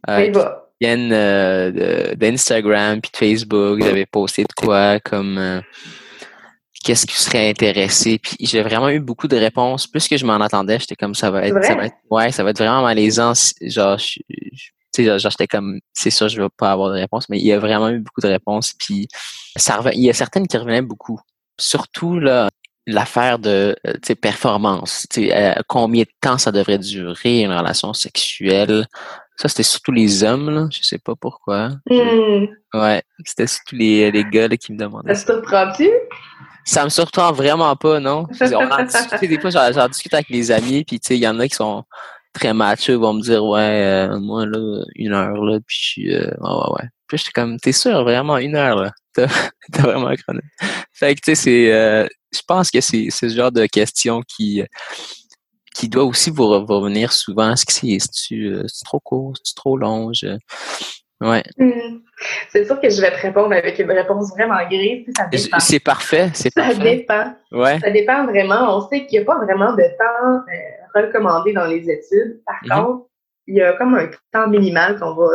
Euh, 0.08 0.30
qui 0.30 0.38
viennent 0.80 1.12
euh, 1.12 2.14
d'Instagram 2.14 3.00
puis 3.00 3.10
de 3.12 3.16
Facebook. 3.16 3.82
J'avais 3.82 4.06
posté 4.06 4.44
de 4.44 4.52
quoi 4.56 5.00
comme 5.00 5.62
qu'est-ce 6.82 7.06
qui 7.06 7.18
serait 7.18 7.50
intéressé. 7.50 8.18
Puis 8.18 8.36
j'ai 8.40 8.62
vraiment 8.62 8.88
eu 8.88 9.00
beaucoup 9.00 9.28
de 9.28 9.36
réponses. 9.36 9.86
Plus 9.86 10.08
que 10.08 10.16
je 10.16 10.26
m'en 10.26 10.40
attendais, 10.40 10.78
j'étais 10.78 10.96
comme 10.96 11.14
ça 11.14 11.30
va 11.30 11.46
être, 11.46 11.62
ça 11.64 11.74
va 11.74 11.86
être, 11.86 11.96
ouais, 12.10 12.32
ça 12.32 12.42
va 12.42 12.50
être 12.50 12.58
vraiment 12.58 12.82
malaisant. 12.82 13.32
Genre, 13.60 13.98
tu 13.98 14.22
sais, 14.94 15.04
genre, 15.04 15.30
j'étais 15.30 15.46
comme, 15.46 15.80
c'est 15.92 16.10
sûr, 16.10 16.28
je 16.28 16.40
vais 16.40 16.48
pas 16.56 16.72
avoir 16.72 16.90
de 16.90 16.94
réponses, 16.94 17.28
mais 17.28 17.38
il 17.38 17.46
y 17.46 17.52
a 17.52 17.58
vraiment 17.58 17.90
eu 17.90 18.00
beaucoup 18.00 18.20
de 18.20 18.28
réponses. 18.28 18.72
Puis 18.78 19.08
ça 19.56 19.80
il 19.92 20.02
y 20.02 20.10
a 20.10 20.14
certaines 20.14 20.46
qui 20.46 20.56
revenaient 20.56 20.82
beaucoup. 20.82 21.20
Surtout 21.58 22.18
là, 22.18 22.48
l'affaire 22.86 23.38
de 23.38 23.76
euh, 23.86 24.14
performance. 24.20 25.06
Euh, 25.18 25.54
combien 25.68 26.02
de 26.02 26.10
temps 26.20 26.38
ça 26.38 26.50
devrait 26.50 26.78
durer 26.78 27.42
une 27.42 27.52
relation 27.52 27.92
sexuelle? 27.92 28.86
Ça, 29.36 29.48
c'était 29.48 29.62
surtout 29.62 29.92
les 29.92 30.22
hommes, 30.22 30.50
là. 30.50 30.68
Je 30.70 30.82
sais 30.82 30.98
pas 30.98 31.14
pourquoi. 31.18 31.70
Hmm. 31.88 32.46
Ouais, 32.74 33.02
c'était 33.24 33.46
surtout 33.46 33.74
les, 33.74 34.10
les 34.10 34.24
gars 34.24 34.48
qui 34.48 34.72
me 34.72 34.78
demandaient. 34.78 35.14
Ça 35.14 35.24
te 35.24 35.32
surprend-tu? 35.32 35.88
Ça 36.64 36.84
me 36.84 36.90
surprend 36.90 37.32
vraiment 37.32 37.74
pas, 37.76 38.00
non? 38.00 38.26
On 38.40 38.70
en 38.70 38.84
discute, 38.84 39.28
des 39.28 39.40
fois, 39.40 39.50
j'en 39.50 39.88
discute 39.88 40.14
avec 40.14 40.28
les 40.28 40.50
amis, 40.50 40.84
puis 40.84 41.00
tu 41.00 41.08
sais, 41.08 41.16
il 41.16 41.22
y 41.22 41.28
en 41.28 41.38
a 41.40 41.48
qui 41.48 41.56
sont 41.56 41.84
très 42.32 42.54
matcheux, 42.54 42.94
vont 42.94 43.14
me 43.14 43.22
dire, 43.22 43.44
ouais, 43.44 43.60
euh, 43.60 44.18
moi, 44.20 44.46
là, 44.46 44.84
une 44.94 45.12
heure, 45.12 45.42
là, 45.44 45.58
puis 45.66 45.76
je 45.78 45.88
suis, 45.88 46.14
euh, 46.14 46.30
ouais, 46.40 46.50
ouais, 46.50 46.72
ouais. 46.78 46.88
Puis 47.08 47.18
j'étais 47.18 47.32
comme, 47.32 47.58
t'es 47.58 47.72
sûr, 47.72 48.04
vraiment, 48.04 48.38
une 48.38 48.56
heure, 48.56 48.76
là? 48.76 48.92
T'as 49.72 49.82
vraiment 49.82 50.14
chrono. 50.14 50.40
Fait 50.92 51.14
que, 51.14 51.20
tu 51.20 51.34
sais, 51.34 51.34
c'est, 51.34 51.72
euh, 51.72 52.06
je 52.32 52.40
pense 52.46 52.70
que 52.70 52.80
c'est 52.80 53.10
ce 53.10 53.28
genre 53.28 53.50
de 53.50 53.66
questions 53.66 54.22
qui, 54.22 54.62
qui 55.74 55.88
doit 55.88 56.04
aussi 56.04 56.30
vous 56.30 56.46
revenir 56.46 57.12
souvent. 57.12 57.52
Est-ce 57.52 57.66
que 57.66 57.72
c'est, 57.72 58.84
trop 58.84 59.00
court, 59.00 59.34
c'est 59.42 59.56
trop 59.56 59.76
long? 59.76 60.12
Ouais. 61.20 61.42
Hmm. 61.58 61.98
C'est 62.48 62.64
sûr 62.64 62.80
que 62.80 62.88
je 62.88 63.00
vais 63.00 63.10
te 63.10 63.20
répondre 63.20 63.52
avec 63.52 63.78
une 63.78 63.90
réponse 63.90 64.30
vraiment 64.30 64.56
grise. 64.68 65.06
Ça 65.16 65.26
dépend. 65.26 65.60
C'est 65.60 65.80
parfait. 65.80 66.30
C'est 66.34 66.50
ça 66.52 66.74
dépend. 66.74 67.34
Ouais. 67.52 67.78
Ça 67.78 67.90
dépend 67.90 68.26
vraiment. 68.26 68.76
On 68.76 68.88
sait 68.88 69.06
qu'il 69.06 69.18
n'y 69.18 69.24
a 69.24 69.26
pas 69.26 69.38
vraiment 69.44 69.72
de 69.74 69.82
temps 69.82 70.36
euh, 70.36 71.00
recommandé 71.00 71.52
dans 71.52 71.66
les 71.66 71.88
études. 71.90 72.42
Par 72.46 72.56
mm-hmm. 72.64 72.84
contre, 72.84 73.06
il 73.46 73.56
y 73.56 73.62
a 73.62 73.74
comme 73.74 73.94
un 73.94 74.08
temps 74.32 74.48
minimal 74.48 74.98
qu'on 74.98 75.14
va 75.14 75.28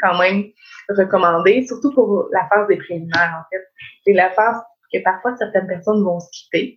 quand 0.00 0.18
même 0.18 0.44
recommander, 0.88 1.66
surtout 1.66 1.92
pour 1.92 2.28
la 2.32 2.46
phase 2.48 2.68
des 2.68 2.76
préliminaires, 2.76 3.40
en 3.40 3.44
fait. 3.50 3.64
C'est 4.06 4.12
la 4.12 4.30
phase 4.30 4.60
que 4.92 5.02
parfois 5.02 5.36
certaines 5.36 5.66
personnes 5.66 6.04
vont 6.04 6.20
skipper. 6.20 6.76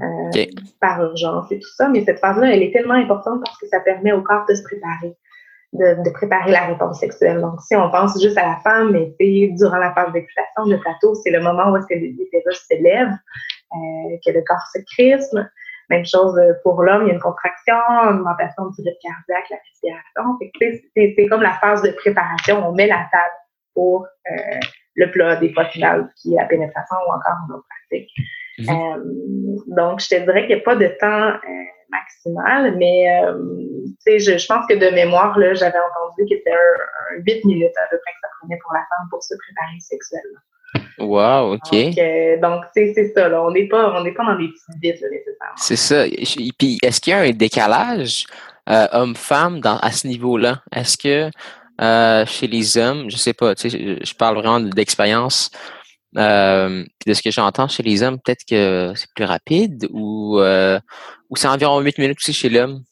Euh, 0.00 0.44
par 0.80 1.00
urgence 1.00 1.52
et 1.52 1.60
tout 1.60 1.70
ça, 1.76 1.88
mais 1.88 2.04
cette 2.04 2.18
phase-là, 2.18 2.52
elle 2.52 2.64
est 2.64 2.72
tellement 2.72 2.94
importante 2.94 3.40
parce 3.44 3.56
que 3.58 3.68
ça 3.68 3.78
permet 3.78 4.10
au 4.10 4.22
corps 4.22 4.44
de 4.48 4.52
se 4.56 4.64
préparer 4.64 5.16
de, 5.74 6.10
préparer 6.12 6.52
la 6.52 6.66
réponse 6.66 7.00
sexuelle. 7.00 7.40
Donc, 7.40 7.60
si 7.60 7.74
on 7.76 7.90
pense 7.90 8.20
juste 8.22 8.38
à 8.38 8.46
la 8.46 8.56
femme, 8.62 8.92
mais 8.92 9.14
durant 9.58 9.76
la 9.76 9.92
phase 9.94 10.12
d'excitation, 10.12 10.64
le 10.66 10.78
plateau, 10.78 11.14
c'est 11.16 11.30
le 11.30 11.40
moment 11.40 11.70
où 11.70 11.76
est-ce 11.76 11.86
que 11.86 11.94
l'utérus 11.94 12.64
s'élève, 12.68 13.08
euh, 13.08 14.16
que 14.24 14.30
le 14.30 14.42
corps 14.46 14.66
se 14.72 14.78
crispe. 14.94 15.36
Même 15.90 16.06
chose 16.06 16.40
pour 16.62 16.82
l'homme, 16.82 17.02
il 17.02 17.08
y 17.08 17.10
a 17.10 17.14
une 17.14 17.20
contraction, 17.20 17.74
une 17.74 18.20
augmentation 18.20 18.66
du 18.70 18.82
rythme 18.82 18.98
cardiaque, 19.02 19.50
la 19.50 19.56
respiration. 19.56 20.38
C'est 20.96 21.26
comme 21.26 21.42
la 21.42 21.52
phase 21.60 21.82
de 21.82 21.90
préparation. 21.90 22.66
On 22.66 22.72
met 22.72 22.86
la 22.86 23.06
table 23.12 23.34
pour 23.74 24.06
euh, 24.30 24.60
le 24.94 25.10
plat 25.10 25.36
des 25.36 25.52
fois 25.52 25.66
final, 25.66 26.10
qui 26.16 26.34
est 26.34 26.36
la 26.36 26.46
pénétration 26.46 26.96
ou 27.06 27.12
encore 27.12 27.36
une 27.48 27.54
autre 27.56 27.66
pratique. 27.88 28.10
Mm-hmm. 28.58 28.96
euh, 28.96 29.74
donc, 29.76 30.00
je 30.00 30.08
te 30.08 30.20
dirais 30.22 30.46
qu'il 30.46 30.56
n'y 30.56 30.62
a 30.62 30.64
pas 30.64 30.76
de 30.76 30.86
temps 31.00 31.28
euh, 31.28 31.64
maximal, 31.90 32.76
mais 32.78 33.06
euh, 33.84 34.18
je, 34.18 34.38
je 34.38 34.46
pense 34.46 34.66
que 34.66 34.74
de 34.74 34.94
mémoire, 34.94 35.38
là, 35.38 35.54
j'avais 35.54 35.78
entendu 35.78 36.28
que 36.28 36.36
c'était 36.36 36.52
un, 36.52 37.22
8 37.26 37.44
minutes 37.44 37.76
à 37.76 37.88
peu 37.90 37.98
près 37.98 38.12
que 38.12 38.18
ça 38.22 38.28
prenait 38.40 38.58
pour 38.62 38.72
la 38.72 38.80
femme 38.80 39.08
pour 39.10 39.22
se 39.22 39.34
préparer 39.34 39.78
sexuellement. 39.80 40.40
Wow, 40.98 41.54
OK. 41.54 41.70
Donc, 42.40 42.64
euh, 42.64 42.92
c'est 42.94 43.12
ça, 43.14 43.28
là. 43.28 43.42
On 43.42 43.50
n'est 43.50 43.68
pas, 43.68 43.90
on 43.90 44.04
pas 44.12 44.24
dans 44.24 44.36
des 44.36 44.48
petites 44.48 44.82
vites, 44.82 45.10
nécessairement. 45.10 45.56
C'est 45.56 45.76
ça. 45.76 46.04
Puis, 46.58 46.78
est-ce 46.82 47.00
qu'il 47.00 47.12
y 47.12 47.14
a 47.14 47.20
un 47.20 47.30
décalage 47.30 48.26
euh, 48.68 48.86
homme-femme 48.92 49.60
à 49.64 49.92
ce 49.92 50.06
niveau-là? 50.06 50.62
Est-ce 50.72 50.96
que 50.96 51.30
euh, 51.80 52.26
chez 52.26 52.46
les 52.46 52.76
hommes, 52.76 53.10
je 53.10 53.16
sais 53.16 53.34
pas, 53.34 53.54
tu 53.54 53.70
sais, 53.70 53.98
je, 54.02 54.14
parle 54.14 54.36
vraiment 54.36 54.60
d'expérience, 54.60 55.50
euh, 56.16 56.84
de 57.06 57.14
ce 57.14 57.22
que 57.22 57.30
j'entends 57.30 57.68
chez 57.68 57.82
les 57.82 58.02
hommes, 58.02 58.18
peut-être 58.24 58.44
que 58.48 58.92
c'est 58.94 59.12
plus 59.14 59.24
rapide 59.24 59.88
ou, 59.92 60.40
ou 60.40 61.36
c'est 61.36 61.48
environ 61.48 61.80
8 61.80 61.98
minutes 61.98 62.18
aussi 62.20 62.32
chez 62.32 62.48
l'homme? 62.48 62.82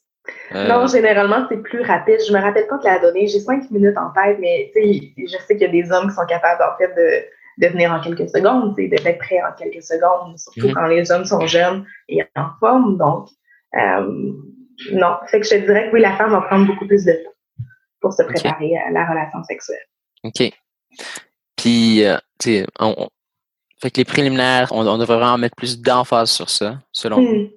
Euh, 0.54 0.68
non, 0.68 0.86
généralement, 0.86 1.46
c'est 1.48 1.62
plus 1.62 1.82
rapide. 1.82 2.18
Je 2.26 2.32
me 2.32 2.40
rappelle 2.40 2.66
pas 2.66 2.78
que 2.78 2.84
la 2.84 2.98
donnée, 2.98 3.26
j'ai 3.26 3.40
5 3.40 3.70
minutes 3.70 3.96
en 3.96 4.10
tête, 4.10 4.38
mais 4.40 4.70
je 4.74 5.36
sais 5.46 5.56
qu'il 5.56 5.62
y 5.62 5.64
a 5.64 5.68
des 5.68 5.90
hommes 5.90 6.08
qui 6.08 6.14
sont 6.14 6.26
capables, 6.26 6.62
en 6.62 6.76
fait, 6.76 6.94
de, 6.94 7.66
de 7.66 7.72
venir 7.72 7.92
en 7.92 8.00
quelques 8.00 8.28
secondes, 8.28 8.74
d'être 8.76 9.18
prêts 9.18 9.40
en 9.42 9.52
quelques 9.56 9.82
secondes, 9.82 10.38
surtout 10.38 10.68
mhm. 10.68 10.74
quand 10.74 10.86
les 10.86 11.10
hommes 11.10 11.24
sont 11.24 11.46
jeunes 11.46 11.86
et 12.08 12.22
en 12.36 12.48
forme. 12.60 12.98
Donc, 12.98 13.28
euh, 13.76 14.32
non. 14.92 15.16
Fait 15.26 15.40
que 15.40 15.46
je 15.46 15.50
te 15.50 15.66
dirais 15.66 15.88
que 15.88 15.94
oui, 15.94 16.00
la 16.00 16.16
femme 16.16 16.30
va 16.30 16.42
prendre 16.42 16.66
beaucoup 16.66 16.86
plus 16.86 17.04
de 17.04 17.12
temps 17.12 17.64
pour 18.00 18.12
se 18.12 18.22
préparer 18.22 18.76
à 18.76 18.90
la 18.90 19.08
relation 19.08 19.42
sexuelle. 19.44 19.86
OK. 20.24 20.50
Puis, 21.56 22.04
euh, 22.04 22.16
tu 22.38 22.58
sais, 22.58 22.66
on, 22.80 23.08
fait 23.80 23.90
que 23.90 23.98
les 23.98 24.04
préliminaires, 24.04 24.68
on, 24.70 24.84
devrait 24.96 25.16
vraiment 25.16 25.38
mettre 25.38 25.56
plus 25.56 25.80
d'emphase 25.80 26.30
sur 26.30 26.48
ça, 26.48 26.78
selon 26.92 27.20
vous. 27.20 27.50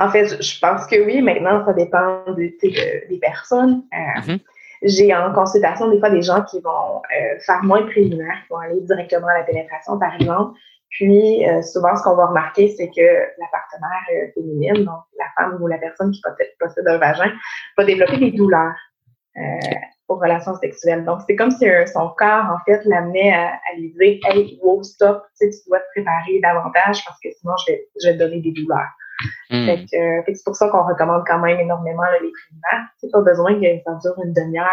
En 0.00 0.08
fait, 0.08 0.42
je 0.42 0.58
pense 0.60 0.86
que 0.86 1.04
oui. 1.04 1.20
Maintenant, 1.20 1.64
ça 1.66 1.74
dépend 1.74 2.24
des 2.34 3.18
personnes. 3.20 3.82
Euh, 3.92 4.20
mm-hmm. 4.20 4.40
J'ai 4.82 5.14
en 5.14 5.32
consultation 5.34 5.90
des 5.90 5.98
fois 5.98 6.08
des 6.08 6.22
gens 6.22 6.42
qui 6.42 6.58
vont 6.60 7.02
euh, 7.02 7.38
faire 7.40 7.62
moins 7.62 7.82
préliminaire, 7.82 8.38
qui 8.46 8.48
vont 8.50 8.60
aller 8.60 8.80
directement 8.80 9.28
à 9.28 9.38
la 9.38 9.44
pénétration, 9.44 9.98
par 9.98 10.14
exemple. 10.14 10.58
Puis, 10.88 11.46
euh, 11.46 11.60
souvent, 11.60 11.94
ce 11.96 12.02
qu'on 12.02 12.16
va 12.16 12.26
remarquer, 12.26 12.74
c'est 12.76 12.88
que 12.88 13.02
la 13.38 13.46
partenaire 13.52 14.32
féminine, 14.34 14.84
donc 14.86 15.02
la 15.18 15.26
femme 15.36 15.62
ou 15.62 15.66
la 15.68 15.76
personne 15.76 16.10
qui 16.10 16.22
possède 16.58 16.88
un 16.88 16.96
vagin, 16.96 17.30
va 17.76 17.84
développer 17.84 18.16
des 18.16 18.32
douleurs 18.32 18.74
aux 20.08 20.16
relations 20.16 20.54
sexuelles. 20.56 21.04
Donc, 21.04 21.20
c'est 21.28 21.36
comme 21.36 21.50
si 21.50 21.66
son 21.92 22.08
corps, 22.16 22.46
en 22.46 22.58
fait, 22.66 22.82
l'amenait 22.86 23.32
à, 23.32 23.50
à, 23.50 23.76
lui 23.76 23.92
dire 23.92 24.18
Hey, 24.24 24.58
wow, 24.62 24.82
stop, 24.82 25.24
tu, 25.38 25.46
sais, 25.46 25.50
tu 25.50 25.68
dois 25.68 25.78
te 25.78 25.84
préparer 25.94 26.40
davantage 26.42 27.04
parce 27.04 27.18
que 27.22 27.28
sinon, 27.38 27.52
je 27.66 27.72
vais, 27.72 27.88
je 28.02 28.08
vais 28.08 28.14
te 28.14 28.18
donner 28.18 28.40
des 28.40 28.52
douleurs. 28.52 28.88
Hmm. 29.50 29.66
Fait 29.66 29.84
que, 29.84 30.34
c'est 30.34 30.44
pour 30.44 30.56
ça 30.56 30.68
qu'on 30.68 30.86
recommande 30.86 31.24
quand 31.26 31.40
même 31.40 31.58
énormément 31.60 32.04
les 32.22 32.30
primaires. 32.30 32.88
C'est 32.98 33.10
pas 33.10 33.20
besoin 33.20 33.54
que 33.54 33.66
ça 33.84 33.98
dure 34.02 34.24
une 34.24 34.32
demi-heure. 34.32 34.68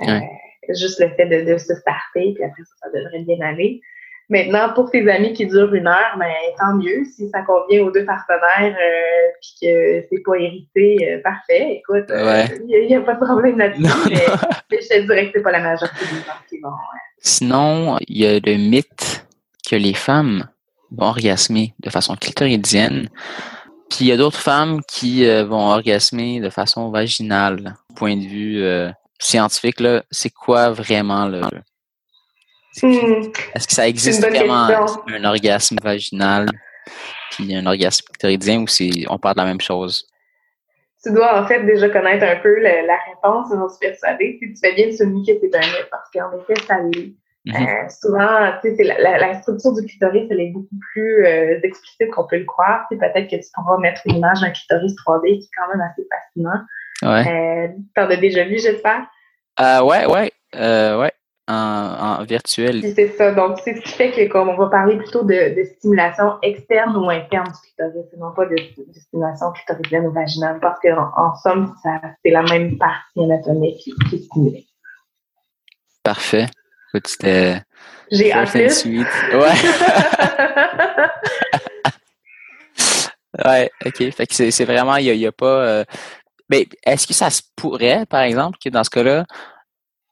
Euh, 0.00 0.20
juste 0.70 1.00
le 1.00 1.08
fait 1.10 1.26
de, 1.26 1.52
de, 1.52 1.58
se 1.58 1.74
starter, 1.74 2.32
puis 2.34 2.44
après 2.44 2.62
ça, 2.62 2.74
ça 2.82 2.88
devrait 2.94 3.24
bien 3.24 3.40
aller. 3.46 3.80
Maintenant, 4.28 4.72
pour 4.72 4.90
tes 4.90 5.08
amis 5.10 5.34
qui 5.34 5.46
durent 5.46 5.74
une 5.74 5.86
heure, 5.86 6.16
ben, 6.18 6.32
tant 6.58 6.74
mieux. 6.76 7.04
Si 7.04 7.28
ça 7.28 7.42
convient 7.42 7.82
aux 7.82 7.90
deux 7.90 8.06
partenaires 8.06 8.74
euh, 8.80 9.30
puis 9.40 9.54
que 9.60 10.06
c'est 10.08 10.22
pas 10.24 10.36
hérité, 10.36 10.96
euh, 11.06 11.20
parfait. 11.22 11.80
Écoute, 11.80 12.06
il 12.08 12.86
n'y 12.88 12.96
a, 12.96 13.00
pas 13.02 13.14
de 13.14 13.24
problème 13.24 13.58
là-dessus. 13.58 13.82
Mais, 14.08 14.78
je 14.80 14.88
te 14.88 15.00
dirais 15.02 15.26
que 15.26 15.32
c'est 15.34 15.42
pas 15.42 15.50
la 15.50 15.60
majorité 15.60 16.04
des 16.06 16.20
gens 16.20 16.38
qui 16.48 16.58
vont. 16.60 16.70
Sinon, 17.18 17.98
il 18.08 18.18
y 18.22 18.26
a 18.26 18.38
le 18.38 18.56
mythe 18.56 19.26
que 19.68 19.76
les 19.76 19.94
femmes 19.94 20.48
vont 20.96 21.06
orgasmer 21.06 21.74
de 21.80 21.90
façon 21.90 22.16
clitoridienne. 22.16 23.08
Puis 23.88 24.00
il 24.02 24.06
y 24.06 24.12
a 24.12 24.16
d'autres 24.16 24.38
femmes 24.38 24.80
qui 24.88 25.26
euh, 25.26 25.44
vont 25.44 25.68
orgasmer 25.68 26.40
de 26.40 26.50
façon 26.50 26.90
vaginale. 26.90 27.74
Point 27.94 28.16
de 28.16 28.26
vue 28.26 28.62
euh, 28.62 28.90
scientifique, 29.18 29.80
là, 29.80 30.02
c'est 30.10 30.30
quoi 30.30 30.70
vraiment 30.70 31.26
le. 31.26 31.42
Hmm. 32.82 33.30
Est-ce 33.54 33.68
que 33.68 33.74
ça 33.74 33.86
existe 33.86 34.22
vraiment 34.22 34.66
un 35.06 35.24
orgasme 35.24 35.76
vaginal 35.82 36.46
puis 37.30 37.54
un 37.54 37.66
orgasme 37.66 38.06
clitoridien 38.06 38.62
ou 38.62 38.66
on 39.10 39.18
parle 39.18 39.34
de 39.34 39.40
la 39.40 39.46
même 39.46 39.60
chose? 39.60 40.06
Tu 41.04 41.12
dois 41.12 41.42
en 41.42 41.46
fait 41.46 41.64
déjà 41.64 41.88
connaître 41.90 42.24
un 42.24 42.36
peu 42.36 42.60
la, 42.60 42.96
réponse, 43.08 43.48
j'en 43.52 43.68
suis 43.68 43.78
persuadée. 43.80 44.38
Si 44.40 44.54
tu 44.54 44.60
fais 44.62 44.74
bien 44.74 44.86
de 44.86 44.92
souligner 44.92 45.38
que 45.38 45.40
c'est 45.42 45.56
un 45.56 45.68
parce 45.90 46.10
qu'en 46.14 46.30
effet, 46.38 46.54
ça 46.66 46.78
l'est. 46.78 47.12
Mhm. 47.44 47.56
Euh, 47.56 47.88
souvent, 47.88 48.52
tu 48.62 48.76
sais, 48.76 48.84
la, 48.84 49.18
la, 49.18 49.40
structure 49.40 49.74
du 49.74 49.84
clitoris, 49.84 50.28
elle 50.30 50.40
est 50.40 50.52
beaucoup 50.52 50.78
plus 50.92 51.26
euh, 51.26 51.58
explicite 51.62 52.10
qu'on 52.12 52.26
peut 52.26 52.38
le 52.38 52.44
croire. 52.44 52.86
Peut-être 52.88 53.28
que 53.28 53.36
tu 53.36 53.48
pourras 53.54 53.78
mettre 53.78 54.02
une 54.06 54.16
image 54.16 54.40
d'un 54.40 54.50
clitoris 54.50 54.94
3D 55.04 55.40
qui 55.40 55.44
est 55.46 55.50
quand 55.56 55.68
même 55.68 55.80
assez 55.80 56.06
fascinant. 56.08 56.60
Ouais. 57.02 57.26
Euh, 57.26 57.68
T'en 57.96 58.08
as 58.08 58.16
déjà 58.16 58.44
vu, 58.44 58.58
j'espère? 58.58 59.06
Euh, 59.58 59.82
ouais, 59.82 60.06
ouais, 60.06 60.30
euh, 60.54 61.00
ouais, 61.00 61.12
en, 61.48 62.20
en 62.20 62.24
virtuel. 62.24 62.80
C'est 62.94 63.08
ça. 63.08 63.32
Donc, 63.32 63.58
c'est 63.64 63.74
ce 63.74 63.80
qui 63.80 63.90
fait 63.90 64.12
que 64.12 64.30
comme 64.30 64.48
on 64.48 64.56
va 64.56 64.68
parler 64.68 64.96
plutôt 64.98 65.24
de, 65.24 65.56
de 65.56 65.64
stimulation 65.64 66.38
externe 66.42 66.96
ou 66.96 67.10
interne 67.10 67.46
du 67.46 67.58
clitoris, 67.60 68.06
et 68.12 68.16
non 68.18 68.32
pas 68.36 68.46
de, 68.46 68.54
de 68.54 69.00
stimulation 69.00 69.50
clitoridienne 69.50 70.06
ou 70.06 70.12
vaginale, 70.12 70.60
parce 70.60 70.78
qu'en 70.78 71.10
en 71.16 71.34
somme, 71.34 71.74
c'est 72.24 72.30
la 72.30 72.42
même 72.42 72.78
partie 72.78 73.20
anatomique 73.20 73.78
qui, 73.78 73.92
qui 74.08 74.14
est 74.14 74.22
stimulée. 74.26 74.66
Parfait 76.04 76.46
c'était. 77.04 77.62
J'ai 78.10 78.32
hâte. 78.32 78.70
suite. 78.70 79.06
Ouais. 79.32 79.54
ouais, 83.44 83.70
ok. 83.84 84.10
Fait 84.10 84.26
que 84.26 84.50
c'est 84.50 84.64
vraiment, 84.64 84.96
il 84.96 85.16
n'y 85.16 85.26
a, 85.26 85.32
pas. 85.32 85.46
Euh, 85.46 85.84
mais 86.50 86.68
est-ce 86.84 87.06
que 87.06 87.14
ça 87.14 87.30
se 87.30 87.42
pourrait, 87.56 88.04
par 88.06 88.22
exemple, 88.22 88.58
que 88.62 88.68
dans 88.68 88.84
ce 88.84 88.90
cas-là, 88.90 89.24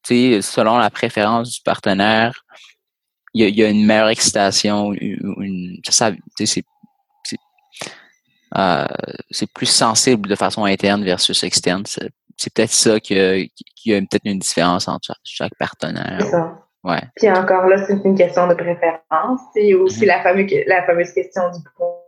selon 0.07 0.79
la 0.79 0.91
préférence 0.91 1.53
du 1.53 1.61
partenaire, 1.63 2.45
il 3.35 3.49
y, 3.55 3.63
a 3.63 3.69
une 3.69 3.87
meilleure 3.87 4.09
excitation, 4.09 4.93
une, 4.93 5.81
ça, 5.89 6.11
c'est 6.37 6.65
euh, 8.59 8.87
c'est 9.31 9.53
plus 9.53 9.67
sensible 9.67 10.29
de 10.29 10.35
façon 10.35 10.65
interne 10.65 11.05
versus 11.05 11.43
externe. 11.45 11.85
C'est 11.87 12.53
peut-être 12.53 12.73
ça 12.73 12.99
qu'il 12.99 13.51
y 13.85 13.95
a 13.95 14.01
peut-être 14.01 14.25
une 14.25 14.39
différence 14.41 14.89
entre 14.89 15.15
chaque 15.23 15.55
partenaire. 15.57 16.19
Ouais. 16.85 17.01
Puis 17.17 17.31
encore 17.31 17.67
là, 17.67 17.85
c'est 17.87 17.99
une 18.05 18.17
question 18.17 18.47
de 18.47 18.55
préférence. 18.55 19.41
A 19.55 19.77
aussi 19.77 20.01
mhm. 20.03 20.07
la, 20.07 20.23
fameuse, 20.23 20.51
la 20.67 20.83
fameuse 20.85 21.13
question 21.13 21.43
du 21.51 21.59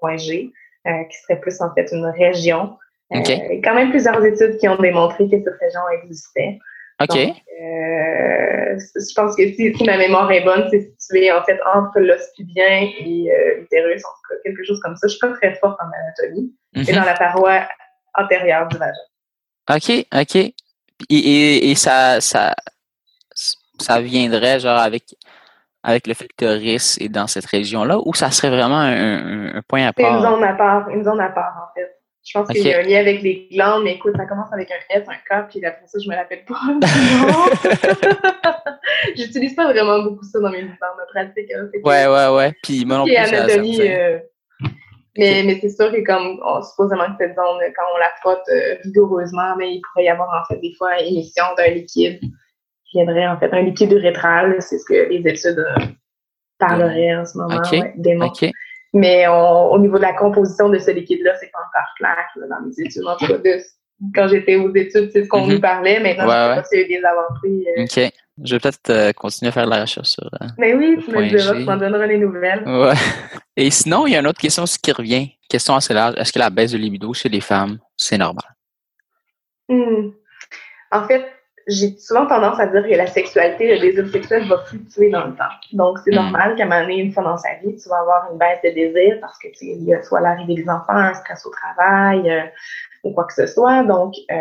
point 0.00 0.16
G, 0.16 0.50
euh, 0.86 1.04
qui 1.04 1.18
serait 1.18 1.40
plus 1.40 1.60
en 1.60 1.72
fait 1.74 1.88
une 1.92 2.06
région. 2.06 2.76
Euh, 3.12 3.18
il 3.18 3.56
y 3.56 3.58
a 3.58 3.62
quand 3.62 3.74
même 3.74 3.90
plusieurs 3.90 4.24
études 4.24 4.56
qui 4.58 4.68
ont 4.68 4.76
démontré 4.76 5.28
que 5.28 5.36
cette 5.36 5.58
région 5.60 5.80
existait. 6.02 6.58
OK. 7.02 7.08
Donc, 7.08 7.36
euh, 7.60 8.78
je 8.78 9.14
pense 9.14 9.36
que 9.36 9.46
si, 9.52 9.74
si, 9.74 9.84
ma 9.84 9.98
mémoire 9.98 10.30
est 10.32 10.44
bonne, 10.44 10.66
c'est 10.70 10.90
situé 10.98 11.30
en 11.30 11.42
fait 11.42 11.58
entre 11.74 12.00
l'os 12.00 12.22
pubien 12.36 12.88
et 12.98 13.28
l'utérus, 13.58 14.02
en 14.04 14.08
tout 14.08 14.34
cas, 14.34 14.40
quelque 14.44 14.64
chose 14.64 14.80
comme 14.80 14.96
ça. 14.96 15.06
Je 15.08 15.12
suis 15.12 15.20
pas 15.20 15.32
très 15.34 15.54
forte 15.56 15.78
en 15.80 15.90
anatomie. 16.24 16.54
Mm 16.74 16.84
Et 16.88 16.92
dans 16.94 17.04
la 17.04 17.14
paroi 17.14 17.68
antérieure 18.14 18.68
du 18.68 18.78
vagin. 18.78 18.92
OK, 19.70 20.06
OK. 20.14 20.36
Et, 20.36 20.54
et, 21.10 21.70
et 21.70 21.74
ça, 21.74 22.20
ça, 22.20 22.54
ça 23.82 24.00
viendrait 24.00 24.60
genre 24.60 24.78
avec 24.78 25.16
avec 25.82 26.06
le 26.06 26.14
fait 26.14 26.28
que 26.28 26.34
Toris 26.36 26.98
est 27.00 27.08
dans 27.08 27.26
cette 27.26 27.46
région-là 27.46 27.98
ou 28.04 28.14
ça 28.14 28.30
serait 28.30 28.50
vraiment 28.50 28.78
un, 28.78 29.60
point 29.66 29.86
à 29.86 29.92
part? 29.92 30.06
C'est 30.06 30.16
une 30.16 30.22
zone 30.22 30.44
à 30.44 30.52
part, 30.54 30.88
une 30.90 31.04
zone 31.04 31.20
à 31.20 31.28
part 31.28 31.70
en 31.70 31.74
fait. 31.74 31.98
Je 32.24 32.38
pense 32.38 32.48
qu'il 32.48 32.64
y 32.64 32.72
a 32.72 32.78
un 32.78 32.82
lien 32.82 33.00
avec 33.00 33.20
les 33.20 33.48
glandes, 33.50 33.82
mais 33.82 33.94
écoute, 33.94 34.14
ça 34.16 34.26
commence 34.26 34.52
avec 34.52 34.70
un 34.70 34.96
S, 34.96 35.04
un 35.08 35.14
K, 35.14 35.48
puis 35.48 35.66
après 35.66 35.84
ça, 35.88 35.98
je 35.98 36.08
me 36.08 36.14
rappelle 36.14 36.44
pas. 36.44 36.54
J'utilise 39.16 39.56
pas 39.56 39.72
vraiment 39.72 40.04
beaucoup 40.04 40.22
ça 40.22 40.38
dans 40.38 40.50
mes 40.50 40.62
dans 40.62 40.68
ma 40.96 41.04
pratique. 41.12 41.50
Hein, 41.52 41.68
ouais, 41.82 42.06
ouais, 42.06 42.28
ouais. 42.36 42.52
Puis 42.62 42.84
moi 42.84 42.98
non 42.98 43.04
plus. 43.06 43.16
anatomie, 43.16 43.80
euh, 43.80 44.20
mais, 45.18 45.42
mais 45.44 45.58
c'est 45.60 45.70
sûr 45.70 45.90
que 45.90 46.04
comme 46.06 46.40
supposément 46.62 47.06
que 47.06 47.24
cette 47.24 47.34
zone, 47.34 47.58
quand 47.74 47.86
on 47.92 47.98
la 47.98 48.10
frotte 48.20 48.48
euh, 48.50 48.76
vigoureusement, 48.84 49.56
mais 49.58 49.74
il 49.74 49.80
pourrait 49.80 50.04
y 50.04 50.08
avoir 50.08 50.28
en 50.28 50.44
fait 50.46 50.60
des 50.60 50.72
fois 50.78 50.96
émission 51.00 51.44
d'un 51.56 51.70
liquide 51.70 52.20
viendrait 52.92 53.26
en 53.26 53.38
fait 53.38 53.52
un 53.52 53.62
liquide 53.62 53.92
urétral. 53.92 54.56
C'est 54.60 54.78
ce 54.78 54.84
que 54.84 55.08
les 55.08 55.26
études 55.28 55.58
euh, 55.58 55.84
parleraient 56.58 57.16
en 57.16 57.24
ce 57.24 57.38
moment, 57.38 57.58
okay. 57.58 58.52
Mais 58.94 59.26
au 59.26 59.78
niveau 59.78 59.96
de 59.96 60.02
la 60.02 60.12
composition 60.12 60.68
de 60.68 60.78
ce 60.78 60.90
liquide-là, 60.90 61.32
c'est 61.40 61.50
pas 61.50 61.60
encore 61.60 61.88
clair 61.96 62.16
dans 62.36 62.66
mes 62.66 62.84
études. 62.84 63.06
En 63.06 63.16
tout 63.16 63.26
cas, 63.26 63.38
quand 64.14 64.28
j'étais 64.28 64.56
aux 64.56 64.74
études, 64.74 65.10
c'est 65.12 65.24
ce 65.24 65.28
qu'on 65.28 65.46
nous 65.46 65.54
mm-hmm. 65.54 65.60
parlait. 65.60 66.00
Maintenant, 66.00 66.26
ouais, 66.26 66.34
je 66.34 66.48
sais 66.48 66.56
pas 66.56 66.64
s'il 66.64 66.78
y 66.78 66.82
a 66.82 66.84
eu 66.84 66.88
des 66.88 67.04
avancées. 67.04 67.66
Euh. 67.78 68.08
OK. 68.08 68.12
Je 68.44 68.54
vais 68.54 68.60
peut-être 68.60 68.90
euh, 68.90 69.12
continuer 69.12 69.48
à 69.50 69.52
faire 69.52 69.66
de 69.66 69.70
la 69.70 69.82
recherche 69.82 70.08
sur. 70.08 70.28
Mais 70.58 70.74
oui, 70.74 70.98
tu 71.04 71.10
me 71.10 71.28
diras, 71.28 71.54
tu 71.54 71.64
m'en 71.64 71.76
donneras 71.76 72.06
les 72.06 72.18
nouvelles. 72.18 72.64
Ouais. 72.66 72.94
Et 73.56 73.70
sinon, 73.70 74.06
il 74.06 74.14
y 74.14 74.16
a 74.16 74.20
une 74.20 74.26
autre 74.26 74.40
question 74.40 74.62
aussi 74.62 74.78
qui 74.78 74.92
revient. 74.92 75.30
Question 75.48 75.74
assez 75.74 75.92
large. 75.92 76.14
Est-ce 76.16 76.32
que 76.32 76.38
la 76.38 76.50
baisse 76.50 76.72
de 76.72 76.78
libido 76.78 77.12
chez 77.12 77.28
les 77.28 77.40
femmes, 77.40 77.78
c'est 77.96 78.18
normal? 78.18 78.44
Hmm. 79.68 80.10
En 80.90 81.06
fait, 81.06 81.26
j'ai 81.68 81.96
souvent 81.96 82.26
tendance 82.26 82.58
à 82.58 82.66
dire 82.66 82.82
que 82.82 82.94
la 82.94 83.06
sexualité, 83.06 83.74
le 83.74 83.80
désir 83.80 84.08
sexuel 84.08 84.48
va 84.48 84.58
fluctuer 84.64 85.10
dans 85.10 85.26
le 85.26 85.34
temps. 85.34 85.44
Donc, 85.72 85.98
c'est 86.04 86.10
mm. 86.10 86.16
normal 86.16 86.56
qu'à 86.56 86.64
un 86.64 86.66
moment 86.66 86.80
donné, 86.82 86.98
une 86.98 87.12
fois 87.12 87.22
dans 87.22 87.36
sa 87.36 87.54
vie, 87.62 87.76
tu 87.76 87.88
vas 87.88 88.00
avoir 88.00 88.30
une 88.32 88.38
baisse 88.38 88.60
de 88.64 88.70
désir 88.70 89.18
parce 89.20 89.38
que 89.38 89.48
tu 89.48 89.66
il 89.66 89.84
y 89.84 89.94
a 89.94 90.02
soit 90.02 90.20
l'arrivée 90.20 90.54
des 90.54 90.68
enfants, 90.68 90.94
un 90.94 91.14
stress 91.14 91.46
au 91.46 91.50
travail 91.50 92.30
euh, 92.30 92.42
ou 93.04 93.12
quoi 93.12 93.24
que 93.24 93.34
ce 93.34 93.46
soit. 93.46 93.82
Donc, 93.84 94.14
euh, 94.30 94.34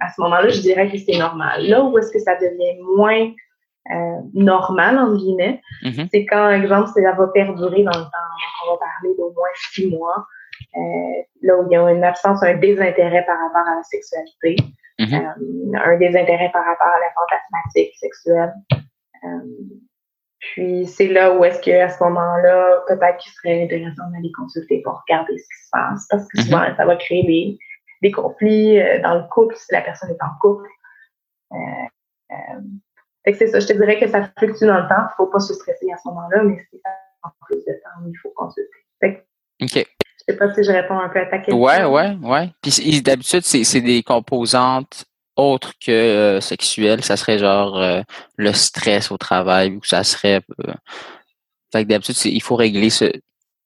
à 0.00 0.12
ce 0.14 0.20
moment-là, 0.20 0.48
je 0.48 0.60
dirais 0.60 0.90
que 0.90 0.98
c'est 0.98 1.18
normal. 1.18 1.66
Là 1.66 1.84
où 1.84 1.96
est-ce 1.98 2.12
que 2.12 2.18
ça 2.18 2.36
devient 2.36 2.80
moins 2.96 3.32
euh, 3.90 4.20
normal, 4.34 4.98
entre 4.98 5.16
guillemets, 5.16 5.60
mm-hmm. 5.82 6.08
c'est 6.10 6.26
quand, 6.26 6.50
exemple, 6.50 6.90
ça 6.94 7.12
va 7.12 7.26
perdurer 7.28 7.82
dans 7.82 7.98
le 7.98 8.04
temps. 8.04 8.28
Donc, 8.28 8.66
on 8.66 8.72
va 8.72 8.78
parler 8.78 9.16
d'au 9.16 9.32
moins 9.32 9.48
six 9.72 9.88
mois. 9.88 10.26
là 11.42 11.56
où 11.58 11.66
il 11.68 11.72
y 11.72 11.76
a 11.76 11.90
une 11.90 12.04
absence, 12.04 12.42
un 12.42 12.54
désintérêt 12.54 13.24
par 13.26 13.38
rapport 13.38 13.66
à 13.72 13.76
la 13.76 13.82
sexualité. 13.82 14.56
Mm-hmm. 14.98 15.14
Euh, 15.14 15.78
un 15.78 15.96
désintérêt 15.96 16.50
par 16.52 16.64
rapport 16.64 16.88
à 16.88 17.00
la 17.00 17.12
fantasmatique 17.14 17.94
sexuelle. 17.98 18.52
Euh, 19.24 19.28
puis 20.40 20.86
c'est 20.86 21.08
là 21.08 21.34
où 21.34 21.44
est-ce 21.44 21.60
qu'à 21.60 21.88
ce, 21.88 22.02
moment-là, 22.02 22.82
peut-être 22.88 23.18
qu'il 23.18 23.32
serait 23.32 23.64
intéressant 23.64 24.10
d'aller 24.12 24.32
consulter 24.32 24.80
pour 24.82 25.02
regarder 25.06 25.36
ce 25.36 25.44
qui 25.44 25.64
se 25.64 25.70
passe. 25.72 26.06
Parce 26.10 26.28
que 26.28 26.42
souvent, 26.42 26.60
mm-hmm. 26.60 26.76
ça 26.76 26.84
va 26.84 26.96
créer 26.96 27.22
des, 27.24 27.58
des 28.02 28.12
conflits 28.12 28.80
euh, 28.80 29.00
dans 29.02 29.14
le 29.14 29.24
couple 29.28 29.54
si 29.56 29.72
la 29.72 29.82
personne 29.82 30.10
est 30.10 30.22
en 30.22 30.38
couple. 30.40 30.68
Fait 33.24 33.32
que 33.32 33.38
c'est 33.38 33.48
ça, 33.48 33.60
je 33.60 33.66
te 33.66 33.72
dirais 33.72 33.98
que 33.98 34.08
ça 34.08 34.28
fluctue 34.38 34.64
dans 34.64 34.80
le 34.80 34.88
temps. 34.88 35.00
Il 35.00 35.10
ne 35.10 35.16
faut 35.16 35.26
pas 35.26 35.40
se 35.40 35.54
stresser 35.54 35.90
à 35.92 35.96
ce 35.98 36.08
moment-là, 36.08 36.44
mais 36.44 36.56
c'est 36.70 36.80
en 37.22 37.30
plus 37.46 37.56
de 37.64 37.72
temps, 37.82 38.06
il 38.06 38.16
faut 38.22 38.30
consulter. 38.30 38.70
Fait 39.00 39.26
OK. 39.60 39.86
Je 40.28 40.34
sais 40.34 40.38
pas 40.38 40.54
si 40.54 40.62
je 40.62 40.70
réponds 40.70 40.98
un 40.98 41.08
peu 41.08 41.20
à 41.20 41.26
ta 41.26 41.38
question. 41.38 41.58
Ouais, 41.58 41.84
ouais, 41.84 42.16
ouais. 42.22 42.50
Puis 42.62 43.00
d'habitude, 43.00 43.42
c'est 43.42 43.80
des 43.80 44.02
composantes 44.02 45.06
autres 45.36 45.72
que 45.84 45.90
euh, 45.90 46.40
sexuelles. 46.40 47.02
Ça 47.02 47.16
serait 47.16 47.38
genre 47.38 47.80
euh, 47.80 48.02
le 48.36 48.52
stress 48.52 49.10
au 49.10 49.16
travail 49.16 49.70
ou 49.70 49.80
ça 49.84 50.04
serait. 50.04 50.42
Euh, 50.66 50.74
fait 51.72 51.84
que 51.84 51.88
d'habitude, 51.88 52.16
il 52.26 52.42
faut 52.42 52.56
régler 52.56 52.90
ce. 52.90 53.10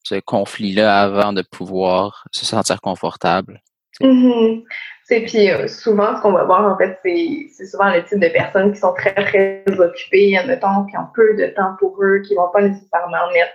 ce 0.04 0.20
conflit-là 0.20 1.02
avant 1.02 1.32
de 1.32 1.42
pouvoir 1.42 2.26
se 2.30 2.46
sentir 2.46 2.80
confortable. 2.80 3.60
Mm-hmm. 4.00 4.64
Puis 5.20 5.50
euh, 5.50 5.66
souvent, 5.68 6.16
ce 6.16 6.22
qu'on 6.22 6.32
va 6.32 6.44
voir, 6.44 6.72
en 6.72 6.76
fait, 6.78 6.98
c'est 7.02 7.66
souvent 7.66 7.92
le 7.92 8.04
type 8.04 8.20
de 8.20 8.28
personnes 8.28 8.72
qui 8.72 8.78
sont 8.78 8.94
très, 8.94 9.12
très 9.12 9.64
occupées, 9.78 10.36
admettons, 10.36 10.86
qui 10.86 10.96
ont 10.96 11.08
peu 11.14 11.34
de 11.36 11.46
temps 11.48 11.76
pour 11.78 11.96
eux, 12.02 12.20
qui 12.20 12.34
vont 12.34 12.48
pas 12.52 12.62
nécessairement 12.62 13.30
mettre 13.34 13.52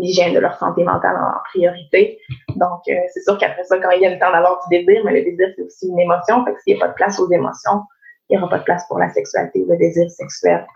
l'hygiène 0.00 0.34
de 0.34 0.38
leur 0.38 0.56
santé 0.58 0.84
mentale 0.84 1.16
en, 1.16 1.40
priorité. 1.50 2.18
Donc, 2.56 2.80
euh, 2.88 2.94
c'est 3.12 3.22
sûr 3.22 3.38
qu'après 3.38 3.64
ça, 3.64 3.78
quand 3.78 3.90
il 3.90 4.02
y 4.02 4.06
a 4.06 4.10
le 4.10 4.18
temps 4.18 4.32
d'avoir 4.32 4.60
du 4.68 4.78
désir, 4.78 5.02
mais 5.04 5.12
le 5.12 5.24
désir, 5.24 5.48
c'est 5.56 5.62
aussi 5.62 5.88
une 5.88 6.00
émotion. 6.00 6.44
Fait 6.44 6.52
que 6.52 6.60
s'il 6.62 6.74
n'y 6.74 6.82
a 6.82 6.86
pas 6.86 6.90
de 6.90 6.94
place 6.94 7.18
aux 7.18 7.30
émotions, 7.30 7.82
il 8.28 8.36
n'y 8.36 8.38
aura 8.38 8.50
pas 8.50 8.58
de 8.58 8.64
place 8.64 8.86
pour 8.88 8.98
la 8.98 9.08
sexualité 9.10 9.60
ou 9.60 9.70
le 9.70 9.76
désir 9.76 10.08
sexuel. 10.10 10.66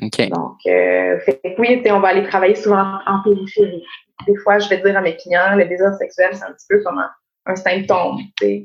Donc, 0.00 0.56
euh, 0.66 1.18
fait, 1.20 1.40
oui, 1.58 1.82
on 1.90 2.00
va 2.00 2.08
aller 2.08 2.22
travailler 2.22 2.54
souvent 2.54 3.00
en, 3.06 3.22
périphérie. 3.22 3.84
Des 4.26 4.36
fois, 4.36 4.58
je 4.58 4.68
vais 4.68 4.78
dire 4.78 4.96
à 4.96 5.02
mes 5.02 5.16
clients, 5.16 5.56
le 5.56 5.66
désir 5.66 5.92
sexuel, 5.94 6.30
c'est 6.32 6.44
un 6.44 6.52
petit 6.52 6.66
peu 6.68 6.82
comme 6.82 6.98
un, 6.98 7.56
symptôme. 7.56 8.18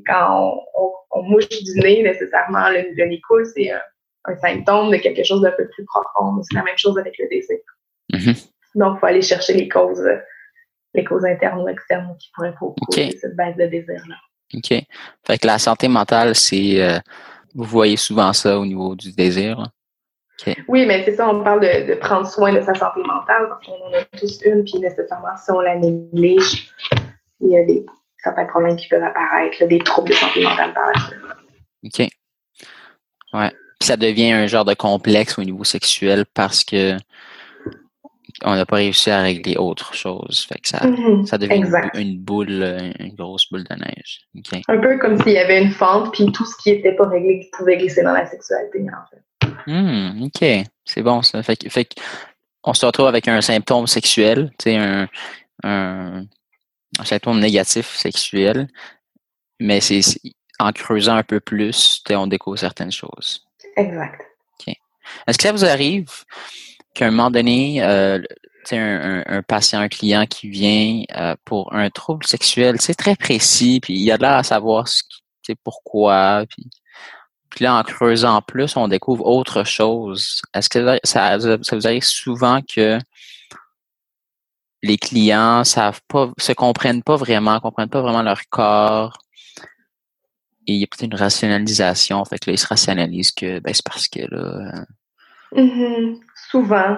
Quand 0.06 0.62
on, 1.10 1.22
mouche 1.24 1.48
du 1.48 1.80
nez, 1.80 2.02
nécessairement, 2.02 2.68
le, 2.70 2.94
le 2.94 3.08
nez 3.08 3.20
coule, 3.26 3.44
c'est 3.46 3.70
un, 3.70 4.36
symptôme 4.36 4.90
de 4.90 4.96
quelque 4.96 5.24
chose 5.24 5.40
d'un 5.42 5.52
peu 5.52 5.68
plus 5.68 5.84
profond. 5.84 6.40
C'est 6.42 6.56
la 6.56 6.62
même 6.62 6.78
chose 6.78 6.96
avec 6.98 7.14
le 7.18 7.28
désir. 7.28 7.58
Mm-hmm. 8.12 8.48
Donc, 8.76 8.96
il 8.96 9.00
faut 9.00 9.06
aller 9.06 9.22
chercher 9.22 9.54
les 9.54 9.68
causes, 9.68 10.06
les 10.94 11.04
causes 11.04 11.24
internes 11.24 11.60
ou 11.62 11.68
externes 11.68 12.14
qui 12.18 12.30
pourraient 12.34 12.54
provoquer 12.54 13.16
cette 13.18 13.34
baisse 13.34 13.56
de 13.56 13.66
désir-là. 13.66 14.16
OK. 14.54 14.68
Fait 15.26 15.38
que 15.38 15.46
la 15.46 15.58
santé 15.58 15.88
mentale, 15.88 16.36
c'est. 16.36 16.80
Euh, 16.80 16.98
vous 17.54 17.64
voyez 17.64 17.96
souvent 17.96 18.32
ça 18.34 18.58
au 18.58 18.66
niveau 18.66 18.94
du 18.94 19.12
désir. 19.12 19.70
Oui, 20.68 20.84
mais 20.84 21.02
c'est 21.04 21.16
ça, 21.16 21.28
on 21.28 21.42
parle 21.42 21.60
de, 21.60 21.94
prendre 21.94 22.26
soin 22.26 22.52
de 22.52 22.60
sa 22.60 22.74
santé 22.74 23.00
mentale 23.00 23.48
parce 23.48 23.64
qu'on 23.64 23.86
en 23.86 23.92
a 23.94 24.04
tous 24.18 24.40
une, 24.44 24.64
puis 24.64 24.78
nécessairement, 24.78 25.34
si 25.42 25.50
on 25.50 25.60
la 25.60 25.76
néglige, 25.76 26.70
il 27.40 27.48
y 27.48 27.56
a 27.56 27.64
des, 27.64 27.86
certains 28.22 28.44
problèmes 28.44 28.76
qui 28.76 28.86
peuvent 28.88 29.02
apparaître, 29.02 29.64
des 29.66 29.78
troubles 29.78 30.10
de 30.10 30.14
santé 30.14 30.42
mentale 30.42 30.74
par 30.74 30.88
la 30.94 31.00
suite. 31.00 31.18
OK. 31.84 32.08
Ouais. 33.32 33.50
Puis 33.78 33.86
ça 33.86 33.96
devient 33.96 34.32
un 34.32 34.46
genre 34.46 34.66
de 34.66 34.74
complexe 34.74 35.38
au 35.38 35.42
niveau 35.42 35.64
sexuel 35.64 36.26
parce 36.34 36.62
que 36.62 36.96
on 38.44 38.54
n'a 38.54 38.66
pas 38.66 38.76
réussi 38.76 39.10
à 39.10 39.22
régler 39.22 39.56
autre 39.56 39.94
chose. 39.94 40.46
Fait 40.48 40.58
que 40.58 40.68
ça, 40.68 40.78
mm-hmm. 40.78 41.26
ça 41.26 41.38
devient 41.38 41.62
une, 41.94 42.18
boule, 42.18 42.92
une 42.98 43.14
grosse 43.14 43.50
boule 43.50 43.64
de 43.64 43.74
neige. 43.74 44.20
Un 44.68 44.78
peu 44.78 44.98
comme 44.98 45.20
s'il 45.22 45.32
y 45.32 45.38
avait 45.38 45.62
une 45.62 45.70
fente, 45.70 46.12
puis 46.12 46.30
tout 46.32 46.44
ce 46.44 46.56
qui 46.62 46.72
n'était 46.72 46.94
pas 46.94 47.08
réglé 47.08 47.48
pouvait 47.56 47.78
glisser 47.78 48.02
dans 48.02 48.12
la 48.12 48.26
sexualité, 48.26 48.80
en 48.82 49.08
fait. 49.10 49.22
Hmm, 49.66 50.24
OK. 50.24 50.66
C'est 50.84 51.02
bon, 51.02 51.22
ça. 51.22 51.42
Fait, 51.42 51.68
fait 51.70 51.94
on 52.62 52.74
se 52.74 52.84
retrouve 52.84 53.06
avec 53.06 53.28
un 53.28 53.40
symptôme 53.40 53.86
sexuel, 53.86 54.50
un, 54.66 55.08
un, 55.64 56.24
un 56.98 57.04
symptôme 57.04 57.40
négatif 57.40 57.94
sexuel, 57.94 58.68
mais 59.60 59.80
c'est 59.80 60.00
en 60.58 60.72
creusant 60.72 61.16
un 61.16 61.22
peu 61.22 61.40
plus, 61.40 62.02
on 62.10 62.26
découvre 62.26 62.58
certaines 62.58 62.92
choses. 62.92 63.46
Exact. 63.76 64.20
OK. 64.60 64.74
Est-ce 65.26 65.38
que 65.38 65.44
ça 65.44 65.52
vous 65.52 65.64
arrive 65.64 66.10
qu'à 66.96 67.06
un 67.06 67.10
moment 67.10 67.30
donné, 67.30 67.82
euh, 67.82 68.20
un, 68.72 69.42
patient, 69.42 69.80
un 69.80 69.88
client 69.88 70.26
qui 70.26 70.48
vient 70.48 71.02
euh, 71.16 71.36
pour 71.44 71.72
un 71.74 71.90
trouble 71.90 72.26
sexuel, 72.26 72.80
c'est 72.80 72.94
très 72.94 73.14
précis, 73.14 73.80
puis 73.80 73.94
il 73.94 74.02
y 74.02 74.10
a 74.10 74.16
là 74.16 74.38
à 74.38 74.42
savoir 74.42 74.86
pourquoi, 75.62 76.44
puis, 77.50 77.64
là, 77.64 77.76
en 77.76 77.82
creusant 77.84 78.42
plus, 78.42 78.76
on 78.76 78.88
découvre 78.88 79.24
autre 79.26 79.64
chose. 79.64 80.42
Est-ce 80.52 80.68
que 80.68 80.98
ça, 81.04 81.38
ça 81.62 81.76
vous 81.76 81.86
arrive 81.86 82.02
souvent 82.02 82.60
que 82.62 82.98
les 84.82 84.98
clients 84.98 85.64
savent 85.64 86.00
pas, 86.08 86.30
se 86.38 86.52
comprennent 86.52 87.02
pas 87.02 87.16
vraiment, 87.16 87.60
comprennent 87.60 87.88
pas 87.88 88.02
vraiment 88.02 88.22
leur 88.22 88.40
corps, 88.50 89.18
et 90.66 90.74
il 90.74 90.80
y 90.80 90.84
a 90.84 90.86
peut-être 90.88 91.12
une 91.12 91.18
rationalisation, 91.18 92.24
fait 92.24 92.38
que 92.38 92.50
là, 92.50 92.54
ils 92.54 92.58
se 92.58 92.66
rationalisent 92.66 93.32
que 93.32 93.60
ben, 93.60 93.72
c'est 93.72 93.84
parce 93.84 94.08
que 94.08 94.20
là. 94.20 94.84
Euh, 95.54 95.60
mm-hmm. 95.62 96.18
Souvent. 96.62 96.96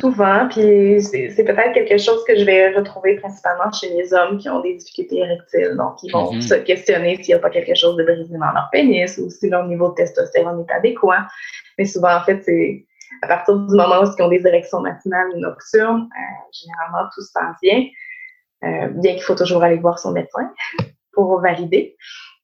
Souvent, 0.00 0.46
puis 0.48 1.02
c'est 1.02 1.44
peut-être 1.44 1.72
quelque 1.72 1.98
chose 1.98 2.22
que 2.24 2.38
je 2.38 2.44
vais 2.44 2.72
retrouver 2.72 3.16
principalement 3.16 3.70
chez 3.72 3.88
les 3.90 4.14
hommes 4.14 4.38
qui 4.38 4.48
ont 4.48 4.60
des 4.60 4.74
difficultés 4.74 5.18
érectiles. 5.18 5.74
Donc, 5.76 5.96
ils 6.04 6.12
vont 6.12 6.32
mm-hmm. 6.32 6.40
se 6.40 6.54
questionner 6.54 7.16
s'il 7.16 7.34
n'y 7.34 7.34
a 7.34 7.40
pas 7.40 7.50
quelque 7.50 7.74
chose 7.74 7.96
de 7.96 8.04
brisé 8.04 8.32
dans 8.38 8.52
leur 8.52 8.68
pénis 8.70 9.18
ou 9.18 9.28
si 9.28 9.50
leur 9.50 9.66
niveau 9.66 9.88
de 9.88 9.94
testostérone 9.94 10.64
est 10.68 10.72
adéquat. 10.72 11.26
Mais 11.78 11.84
souvent, 11.84 12.16
en 12.16 12.22
fait, 12.22 12.42
c'est 12.44 12.86
à 13.22 13.26
partir 13.26 13.56
du 13.56 13.74
moment 13.74 14.02
où 14.02 14.06
ils 14.16 14.22
ont 14.22 14.28
des 14.28 14.46
érections 14.46 14.80
matinales 14.80 15.30
ou 15.34 15.40
nocturnes, 15.40 16.08
euh, 16.16 16.50
généralement, 16.52 17.10
tout 17.12 17.22
se 17.22 17.32
passe 17.32 17.56
bien. 17.60 17.86
Euh, 18.64 18.88
bien 18.94 19.14
qu'il 19.14 19.22
faut 19.22 19.34
toujours 19.34 19.62
aller 19.62 19.78
voir 19.78 19.98
son 19.98 20.12
médecin 20.12 20.50
pour 21.12 21.40
valider. 21.40 21.96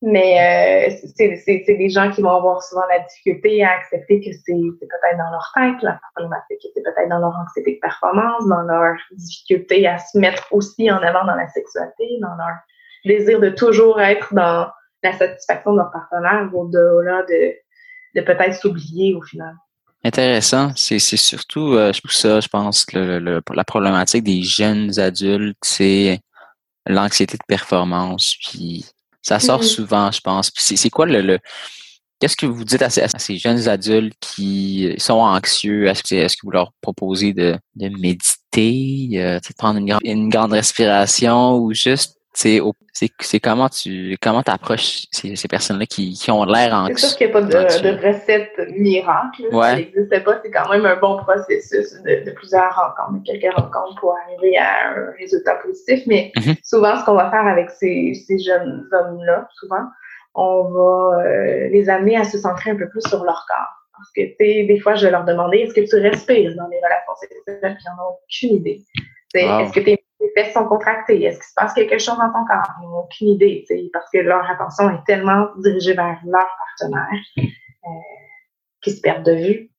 Mais 0.04 0.90
euh, 0.90 1.08
c'est 1.16 1.76
des 1.78 1.88
gens 1.88 2.10
qui 2.10 2.22
vont 2.22 2.36
avoir 2.36 2.60
souvent 2.60 2.82
la 2.90 2.98
difficulté 2.98 3.62
à 3.62 3.70
accepter 3.70 4.20
que 4.20 4.32
c'est 4.32 4.52
peut-être 4.52 5.16
dans 5.16 5.30
leur 5.30 5.52
tête 5.54 5.80
la 5.82 6.00
problématique, 6.14 6.58
que 6.60 6.68
c'est 6.74 6.82
peut-être 6.82 7.08
dans 7.08 7.20
leur 7.20 7.36
anxiété 7.36 7.74
de 7.76 7.80
performance, 7.80 8.44
dans 8.48 8.62
leur 8.62 8.96
difficulté 9.12 9.86
à 9.86 9.98
se 9.98 10.18
mettre 10.18 10.48
aussi 10.50 10.90
en 10.90 10.96
avant 10.96 11.24
dans 11.24 11.36
la 11.36 11.48
sexualité, 11.48 12.18
dans 12.20 12.34
leur 12.36 12.56
désir 13.04 13.38
de 13.38 13.50
toujours 13.50 14.00
être 14.00 14.34
dans 14.34 14.68
la 15.04 15.12
satisfaction 15.12 15.72
de 15.72 15.78
leur 15.78 15.92
partenaire 15.92 16.50
au-delà 16.52 17.22
de, 17.22 17.54
de 18.16 18.24
peut-être 18.24 18.54
s'oublier 18.54 19.14
au 19.14 19.22
final. 19.22 19.54
Intéressant. 20.04 20.72
C'est 20.74 20.98
surtout, 20.98 21.74
euh, 21.74 21.92
ça, 22.08 22.40
je 22.40 22.48
pense, 22.48 22.92
le, 22.92 23.20
le, 23.20 23.40
la 23.54 23.64
problématique 23.64 24.24
des 24.24 24.42
jeunes 24.42 24.98
adultes, 24.98 25.58
c'est 25.62 26.18
l'anxiété 26.86 27.36
de 27.36 27.44
performance, 27.46 28.34
puis 28.40 28.84
ça 29.22 29.38
sort 29.38 29.62
mm-hmm. 29.62 29.74
souvent, 29.74 30.12
je 30.12 30.20
pense. 30.20 30.50
C'est 30.54 30.90
quoi 30.90 31.06
le, 31.06 31.38
Qu'est-ce 32.22 32.36
que 32.36 32.46
vous 32.46 32.62
dites 32.62 32.82
à 32.82 32.88
ces, 32.88 33.36
jeunes 33.36 33.68
adultes 33.68 34.14
qui 34.20 34.94
sont 34.98 35.14
anxieux? 35.14 35.88
Est-ce 35.88 36.04
que, 36.04 36.14
est 36.14 36.28
que, 36.28 36.40
vous 36.44 36.52
leur 36.52 36.72
proposez 36.80 37.32
de, 37.32 37.58
de 37.74 37.88
méditer, 37.88 39.08
euh, 39.14 39.40
de 39.40 39.54
prendre 39.58 39.80
une, 39.80 39.98
une, 40.04 40.28
grande 40.28 40.52
respiration 40.52 41.56
ou 41.56 41.74
juste 41.74 42.16
c'est 42.34 43.40
comment 43.42 43.68
tu 43.68 44.16
comment 44.20 44.42
approches 44.46 45.06
ces, 45.10 45.36
ces 45.36 45.48
personnes-là 45.48 45.86
qui, 45.86 46.14
qui 46.14 46.30
ont 46.30 46.44
l'air 46.44 46.72
anxieux? 46.72 46.96
C'est 46.96 47.06
sûr 47.06 47.16
qu'il 47.18 47.26
n'y 47.26 47.32
a 47.32 47.34
pas 47.34 47.42
de, 47.42 47.82
de, 47.82 48.06
recette 48.06 48.52
miracle. 48.78 49.42
Ouais. 49.52 49.68
Ça 49.68 49.76
n'existe 49.76 50.24
pas. 50.24 50.40
C'est 50.42 50.50
quand 50.50 50.70
même 50.70 50.86
un 50.86 50.96
bon 50.96 51.18
processus 51.18 51.92
de, 52.02 52.24
de, 52.24 52.30
plusieurs 52.30 52.74
rencontres, 52.74 53.22
de 53.22 53.32
quelques 53.32 53.54
rencontres 53.54 54.00
pour 54.00 54.16
arriver 54.24 54.56
à 54.56 54.90
un 54.96 55.12
résultat 55.18 55.56
positif. 55.56 56.02
Mais 56.06 56.32
mm-hmm. 56.36 56.56
souvent, 56.64 56.98
ce 56.98 57.04
qu'on 57.04 57.14
va 57.14 57.30
faire 57.30 57.46
avec 57.46 57.70
ces, 57.70 58.14
ces 58.26 58.38
jeunes 58.38 58.88
hommes-là, 58.92 59.46
souvent, 59.60 59.84
on 60.34 60.64
va 60.70 61.22
euh, 61.22 61.68
les 61.68 61.88
amener 61.90 62.16
à 62.16 62.24
se 62.24 62.38
centrer 62.38 62.70
un 62.70 62.76
peu 62.76 62.88
plus 62.88 63.02
sur 63.02 63.22
leur 63.24 63.44
corps. 63.46 63.82
Parce 63.94 64.10
que, 64.16 64.22
tu 64.22 64.36
sais, 64.40 64.64
des 64.64 64.80
fois, 64.80 64.94
je 64.94 65.04
vais 65.04 65.12
leur 65.12 65.24
demander, 65.24 65.58
est-ce 65.58 65.74
que 65.74 65.88
tu 65.88 65.96
respires 66.00 66.54
dans 66.56 66.66
les 66.68 66.78
relations 66.78 67.14
sexuelles? 67.20 67.58
Puis 67.60 67.84
ils 67.84 67.90
n'en 67.90 68.04
ont 68.04 68.16
aucune 68.24 68.56
idée. 68.56 68.82
Est-ce 69.34 69.72
que 69.72 69.80
tes 70.22 70.42
fesses 70.42 70.54
sont 70.54 70.66
contractées? 70.66 71.22
Est-ce 71.22 71.38
qu'il 71.38 71.48
se 71.48 71.54
passe 71.54 71.74
quelque 71.74 71.98
chose 71.98 72.16
dans 72.16 72.32
ton 72.32 72.44
corps? 72.46 72.74
Ils 72.80 72.88
n'ont 72.88 73.00
aucune 73.00 73.28
idée, 73.28 73.64
parce 73.92 74.08
que 74.10 74.18
leur 74.18 74.48
attention 74.48 74.90
est 74.90 75.04
tellement 75.06 75.48
dirigée 75.58 75.94
vers 75.94 76.18
leur 76.24 76.46
partenaire 76.58 77.20
euh, 77.38 77.90
qu'ils 78.80 78.94
se 78.94 79.00
perdent 79.00 79.24
de 79.24 79.34
vue. 79.34 79.70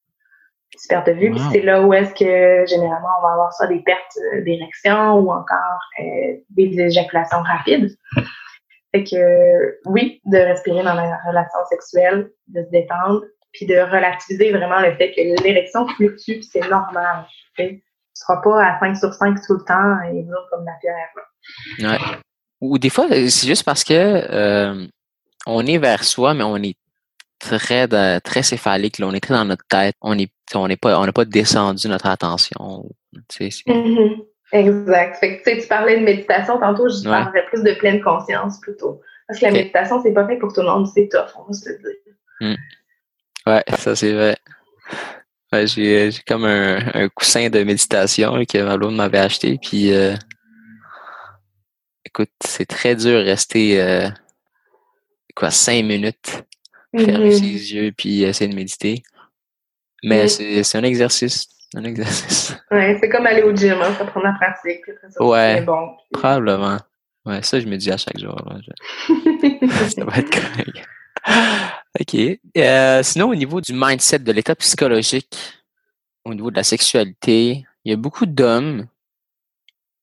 Ils 0.76 0.80
se 0.80 0.88
perdent 0.88 1.08
de 1.08 1.14
vue. 1.14 1.36
c'est 1.52 1.62
là 1.62 1.82
où 1.82 1.94
est-ce 1.94 2.14
que, 2.14 2.66
généralement, 2.68 3.10
on 3.20 3.22
va 3.22 3.34
avoir 3.34 3.54
ça 3.54 3.68
des 3.68 3.80
pertes 3.80 4.18
d'érection 4.44 5.20
ou 5.20 5.32
encore 5.32 5.80
euh, 6.00 6.38
des 6.50 6.80
éjaculations 6.80 7.42
rapides. 7.42 7.96
Fait 8.92 9.04
que, 9.04 9.80
oui, 9.86 10.22
de 10.26 10.38
respirer 10.38 10.84
dans 10.84 10.94
la 10.94 11.18
relation 11.26 11.60
sexuelle, 11.68 12.30
de 12.48 12.64
se 12.64 12.70
détendre, 12.70 13.24
puis 13.54 13.66
de 13.66 13.76
relativiser 13.76 14.52
vraiment 14.52 14.80
le 14.82 14.94
fait 14.96 15.12
que 15.14 15.44
l'érection 15.44 15.88
fluctue, 15.88 16.42
c'est 16.42 16.68
normal 16.70 17.26
sera 18.14 18.42
pas 18.42 18.66
à 18.66 18.80
5 18.80 18.98
sur 18.98 19.14
5 19.14 19.36
tout 19.46 19.54
le 19.54 19.64
temps 19.66 20.02
et 20.10 20.24
dur 20.24 20.48
comme 20.52 20.66
la 20.66 20.74
pierre. 20.82 21.10
Ouais. 21.80 22.18
Ou 22.62 22.78
des 22.78 22.90
fois, 22.90 23.08
c'est 23.10 23.48
juste 23.48 23.64
parce 23.64 23.84
que 23.84 23.94
euh, 23.94 24.88
on 25.46 25.66
est 25.66 25.78
vers 25.78 26.04
soi, 26.04 26.34
mais 26.34 26.44
on 26.44 26.58
est 26.58 26.78
très 27.40 27.88
très 28.22 28.44
céphalique. 28.44 29.00
Là. 29.00 29.08
On 29.08 29.14
est 29.14 29.20
très 29.20 29.34
dans 29.34 29.46
notre 29.46 29.66
tête. 29.68 29.96
On 30.02 30.18
est 30.18 30.32
on 30.56 30.68
pas 30.76 31.00
on 31.00 31.06
n'a 31.06 31.12
pas 31.12 31.26
descendu 31.26 31.88
notre 31.88 32.08
attention. 32.08 32.90
Mm-hmm. 33.40 34.26
Exact. 34.54 35.18
Fait 35.18 35.42
que, 35.42 35.62
tu 35.62 35.68
parlais 35.68 36.00
de 36.00 36.06
méditation 36.06 36.60
tantôt, 36.60 36.88
je 36.88 37.04
parlerais 37.04 37.46
plus 37.48 37.64
de 37.64 37.74
pleine 37.74 38.02
conscience 38.02 38.60
plutôt. 38.62 39.02
Parce 39.28 39.40
que 39.40 39.46
la 39.46 39.52
méditation, 39.52 40.02
c'est 40.02 40.14
pas 40.14 40.28
fait 40.28 40.38
pour 40.38 40.54
tout 40.54 40.62
le 40.62 40.68
monde, 40.68 40.88
c'est 40.94 41.10
tough, 41.10 41.34
on 41.38 41.44
va 41.46 41.54
se 41.54 41.70
le 41.70 41.78
dire. 41.78 42.14
Mm. 42.40 43.50
Ouais, 43.50 43.64
ça 43.78 43.96
c'est 43.96 44.14
vrai. 44.14 44.38
J'ai 45.66 46.10
comme 46.28 46.46
un, 46.46 47.10
coussin 47.10 47.50
de 47.50 47.64
méditation 47.64 48.44
que 48.46 48.64
ma 48.64 48.78
m'avait 48.78 49.20
acheté. 49.20 49.58
Puis, 49.62 49.94
euh, 49.94 50.16
écoute, 52.06 52.32
c'est 52.44 52.66
très 52.66 52.96
dur 52.96 53.20
de 53.20 53.26
rester 53.26 53.82
euh, 53.82 54.10
quoi, 55.36 55.52
cinq 55.52 55.84
minutes, 55.84 56.44
fermer 56.96 57.30
mm-hmm. 57.30 57.40
ses 57.40 57.74
yeux 57.74 57.92
puis 57.96 58.24
essayer 58.24 58.50
de 58.50 58.56
méditer. 58.56 59.04
Mais 60.04 60.28
c'est 60.28 60.78
un 60.78 60.84
exercice. 60.84 61.48
Un 61.76 61.84
exercice. 61.86 62.56
Ouais, 62.72 62.98
c'est 63.00 63.10
comme 63.10 63.26
aller 63.28 63.44
au 63.44 63.56
gym, 63.56 63.80
hein, 63.82 63.94
ça 63.98 64.06
prend 64.06 64.22
la 64.22 64.34
pratique. 64.34 64.82
Ça, 65.12 65.24
ouais, 65.24 65.62
bon. 65.62 65.96
probablement. 66.12 66.78
Ouais, 67.26 67.42
ça, 67.44 67.60
je 67.60 67.68
me 67.68 67.78
dis 67.78 67.92
à 67.92 67.98
chaque 67.98 68.18
jour. 68.18 68.36
ça 69.90 70.04
va 70.04 70.18
être 70.18 70.30
correct. 70.30 70.88
OK. 72.00 72.16
Euh, 72.58 73.04
sinon, 73.04 73.30
au 73.30 73.36
niveau 73.36 73.62
du 73.62 73.74
mindset, 73.74 74.20
de 74.20 74.32
l'état 74.32 74.56
psychologique, 74.56 75.36
au 76.26 76.34
niveau 76.34 76.52
de 76.52 76.56
la 76.56 76.64
sexualité, 76.64 77.66
il 77.86 77.92
y 77.92 77.94
a 77.94 77.98
beaucoup 77.98 78.26
d'hommes, 78.26 78.88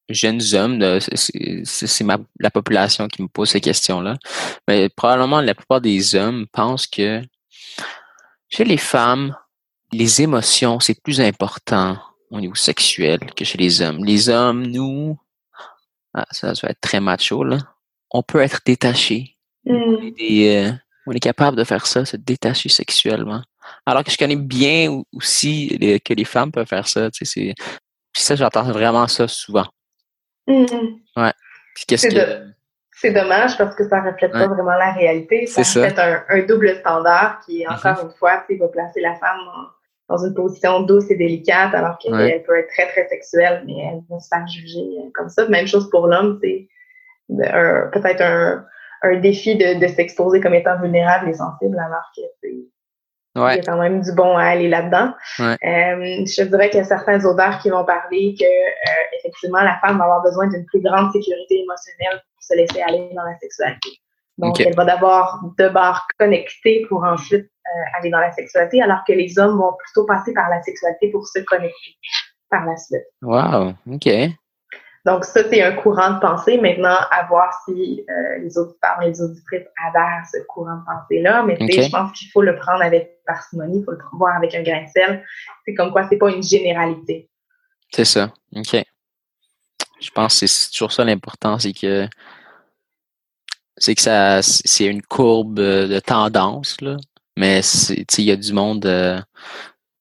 jeunes 0.08 0.42
hommes, 0.54 1.00
c'est 1.00 2.04
la 2.38 2.50
population 2.50 3.08
qui 3.08 3.22
me 3.22 3.28
pose 3.28 3.50
ces 3.50 3.60
questions-là, 3.60 4.16
mais 4.68 4.88
probablement 4.88 5.40
la 5.40 5.54
plupart 5.54 5.80
des 5.80 6.14
hommes 6.14 6.46
pensent 6.52 6.86
que 6.86 7.22
chez 8.48 8.64
les 8.64 8.76
femmes, 8.76 9.36
les 9.92 10.22
émotions, 10.22 10.80
c'est 10.80 11.00
plus 11.00 11.20
important 11.20 11.98
au 12.30 12.40
niveau 12.40 12.54
sexuel 12.54 13.18
que 13.36 13.44
chez 13.44 13.58
les 13.58 13.82
hommes. 13.82 14.04
Les 14.04 14.28
hommes, 14.28 14.66
nous, 14.66 15.18
ah, 16.14 16.26
ça, 16.30 16.52
va 16.62 16.68
être 16.68 16.80
très 16.80 17.00
macho, 17.00 17.44
là. 17.44 17.58
On 18.10 18.22
peut 18.22 18.40
être 18.40 18.60
détaché. 18.64 19.36
Mm. 19.64 20.10
Euh, 20.20 20.72
on, 21.06 21.12
est 21.12 21.20
capable 21.20 21.56
de 21.56 21.64
faire 21.64 21.86
ça, 21.86 22.04
se 22.04 22.16
détacher 22.16 22.68
sexuellement. 22.68 23.42
Alors 23.86 24.04
que 24.04 24.10
je 24.10 24.18
connais 24.18 24.36
bien 24.36 25.02
aussi 25.12 26.00
que 26.04 26.14
les 26.14 26.24
femmes 26.24 26.52
peuvent 26.52 26.66
faire 26.66 26.88
ça. 26.88 27.10
Tu 27.10 27.24
sais, 27.24 27.54
Puis 28.12 28.22
ça, 28.22 28.34
j'entends 28.34 28.64
vraiment 28.64 29.06
ça 29.08 29.28
souvent. 29.28 29.66
Mm. 30.46 30.64
Ouais. 31.16 31.32
qu'est-ce 31.86 32.08
que... 32.08 32.50
C'est 32.92 33.12
dommage 33.12 33.56
parce 33.56 33.74
que 33.76 33.88
ça 33.88 34.02
reflète 34.02 34.32
pas 34.32 34.46
vraiment 34.46 34.76
la 34.76 34.92
réalité. 34.92 35.46
Ça 35.46 35.62
reflète 35.62 35.98
Un, 35.98 36.22
un, 36.28 36.42
double 36.42 36.76
standard 36.80 37.40
qui, 37.46 37.64
mm-hmm. 37.64 37.74
encore 37.74 38.04
une 38.04 38.12
fois, 38.18 38.44
va 38.46 38.68
placer 38.68 39.00
la 39.00 39.14
femme 39.14 39.40
dans 40.10 40.26
une 40.26 40.34
position 40.34 40.80
douce 40.80 41.08
et 41.10 41.16
délicate 41.16 41.72
alors 41.72 41.96
qu'elle 41.98 42.42
peut 42.42 42.58
être 42.58 42.68
très, 42.72 42.88
très 42.88 43.08
sexuelle, 43.08 43.62
mais 43.64 43.78
elle 43.78 44.00
va 44.10 44.18
se 44.18 44.28
faire 44.28 44.46
juger 44.46 44.98
euh, 44.98 45.10
comme 45.14 45.28
ça. 45.28 45.48
Même 45.48 45.68
chose 45.68 45.88
pour 45.88 46.08
l'homme, 46.08 46.40
c'est 46.42 46.68
peut-être 47.28 48.20
un, 48.20 48.66
un, 49.02 49.16
défi 49.16 49.56
de, 49.56 49.78
de 49.78 49.86
s'exposer 49.86 50.40
comme 50.40 50.54
étant 50.54 50.80
vulnérable 50.80 51.28
et 51.28 51.34
sensible 51.34 51.78
alors 51.78 52.10
que 52.16 52.22
c'est 52.42 52.54
il 53.36 53.40
y 53.40 53.44
a 53.44 53.62
quand 53.62 53.78
même 53.78 54.00
du 54.00 54.12
bon 54.12 54.36
à 54.36 54.44
aller 54.44 54.68
là-dedans. 54.68 55.12
Euh, 55.38 55.56
je 55.62 56.42
dirais 56.42 56.68
qu'il 56.68 56.78
y 56.78 56.82
a 56.82 56.84
certains 56.84 57.24
auteurs 57.24 57.58
qui 57.60 57.70
vont 57.70 57.84
parler 57.84 58.34
que 58.38 58.44
euh, 58.44 59.18
effectivement 59.18 59.60
la 59.60 59.78
femme 59.80 59.98
va 59.98 60.04
avoir 60.04 60.22
besoin 60.22 60.48
d'une 60.48 60.64
plus 60.66 60.80
grande 60.80 61.12
sécurité 61.12 61.62
émotionnelle 61.62 62.20
pour 62.34 62.42
se 62.42 62.56
laisser 62.56 62.82
aller 62.82 63.08
dans 63.14 63.24
la 63.24 63.38
sexualité. 63.38 63.90
Donc, 64.38 64.58
elle 64.58 64.74
va 64.74 64.86
d'abord 64.86 65.38
d'abord 65.58 66.00
connecter 66.18 66.86
pour 66.88 67.04
ensuite 67.04 67.44
euh, 67.44 67.98
aller 67.98 68.10
dans 68.10 68.20
la 68.20 68.32
sexualité, 68.32 68.80
alors 68.82 69.00
que 69.06 69.12
les 69.12 69.38
hommes 69.38 69.58
vont 69.58 69.74
plutôt 69.78 70.06
passer 70.06 70.32
par 70.32 70.48
la 70.48 70.62
sexualité 70.62 71.10
pour 71.10 71.26
se 71.26 71.40
connecter 71.40 71.96
par 72.48 72.64
la 72.64 72.76
suite. 72.76 73.04
Wow, 73.22 73.74
OK. 73.92 74.08
Donc, 75.06 75.24
ça, 75.24 75.42
c'est 75.48 75.62
un 75.62 75.72
courant 75.72 76.10
de 76.14 76.20
pensée. 76.20 76.58
Maintenant, 76.58 76.96
à 77.10 77.26
voir 77.28 77.52
si 77.64 78.04
euh, 78.08 78.38
les 78.38 78.58
auditeurs, 78.58 78.98
les 79.00 79.20
auditrices 79.20 79.66
adhèrent 79.86 80.20
à 80.20 80.24
ce 80.30 80.38
courant 80.46 80.76
de 80.76 80.84
pensée-là. 80.84 81.42
Mais 81.42 81.56
je 81.58 81.90
pense 81.90 82.12
qu'il 82.12 82.28
faut 82.30 82.42
le 82.42 82.56
prendre 82.56 82.82
avec 82.82 83.18
parcimonie, 83.26 83.78
il 83.78 83.84
faut 83.84 83.92
le 83.92 83.98
voir 84.12 84.36
avec 84.36 84.54
un 84.54 84.62
grain 84.62 84.82
de 84.82 84.88
sel. 84.88 85.24
C'est 85.64 85.74
comme 85.74 85.90
quoi, 85.92 86.06
c'est 86.08 86.18
pas 86.18 86.30
une 86.30 86.42
généralité. 86.42 87.30
C'est 87.90 88.04
ça. 88.04 88.32
OK. 88.54 88.76
Je 90.00 90.10
pense 90.10 90.40
que 90.40 90.46
c'est 90.46 90.70
toujours 90.70 90.92
ça 90.92 91.04
l'important, 91.04 91.58
c'est 91.58 91.72
que 91.72 92.08
c'est 93.76 93.94
que 93.94 94.00
ça 94.00 94.40
c'est 94.42 94.86
une 94.86 95.02
courbe 95.02 95.56
de 95.56 96.00
tendance, 96.00 96.80
là. 96.80 96.96
Mais 97.36 97.60
il 97.60 98.24
y 98.24 98.30
a 98.30 98.36
du 98.36 98.52
monde, 98.52 98.84
euh, 98.86 99.20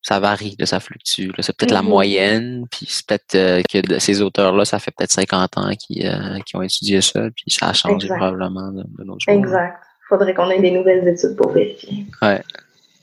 ça 0.01 0.19
varie, 0.19 0.55
ça 0.63 0.79
fluctue. 0.79 1.31
C'est 1.39 1.55
peut-être 1.55 1.71
la 1.71 1.81
mm-hmm. 1.81 1.83
moyenne, 1.83 2.65
puis 2.71 2.87
c'est 2.89 3.05
peut-être 3.05 3.35
euh, 3.35 3.61
que 3.69 3.99
ces 3.99 4.21
auteurs-là, 4.21 4.65
ça 4.65 4.79
fait 4.79 4.91
peut-être 4.91 5.11
50 5.11 5.57
ans 5.57 5.71
qu'ils 5.75 6.07
euh, 6.07 6.39
ont 6.53 6.61
étudié 6.61 7.01
ça, 7.01 7.29
puis 7.35 7.45
ça 7.51 7.69
a 7.69 7.73
changé 7.73 8.07
probablement 8.07 8.71
de, 8.71 8.83
de 8.83 9.05
jours. 9.05 9.17
Exact. 9.27 9.77
Faudrait 10.07 10.33
qu'on 10.33 10.49
ait 10.49 10.61
des 10.61 10.71
nouvelles 10.71 11.07
études 11.07 11.35
pour 11.35 11.51
vérifier. 11.51 12.05
Ouais. 12.21 12.41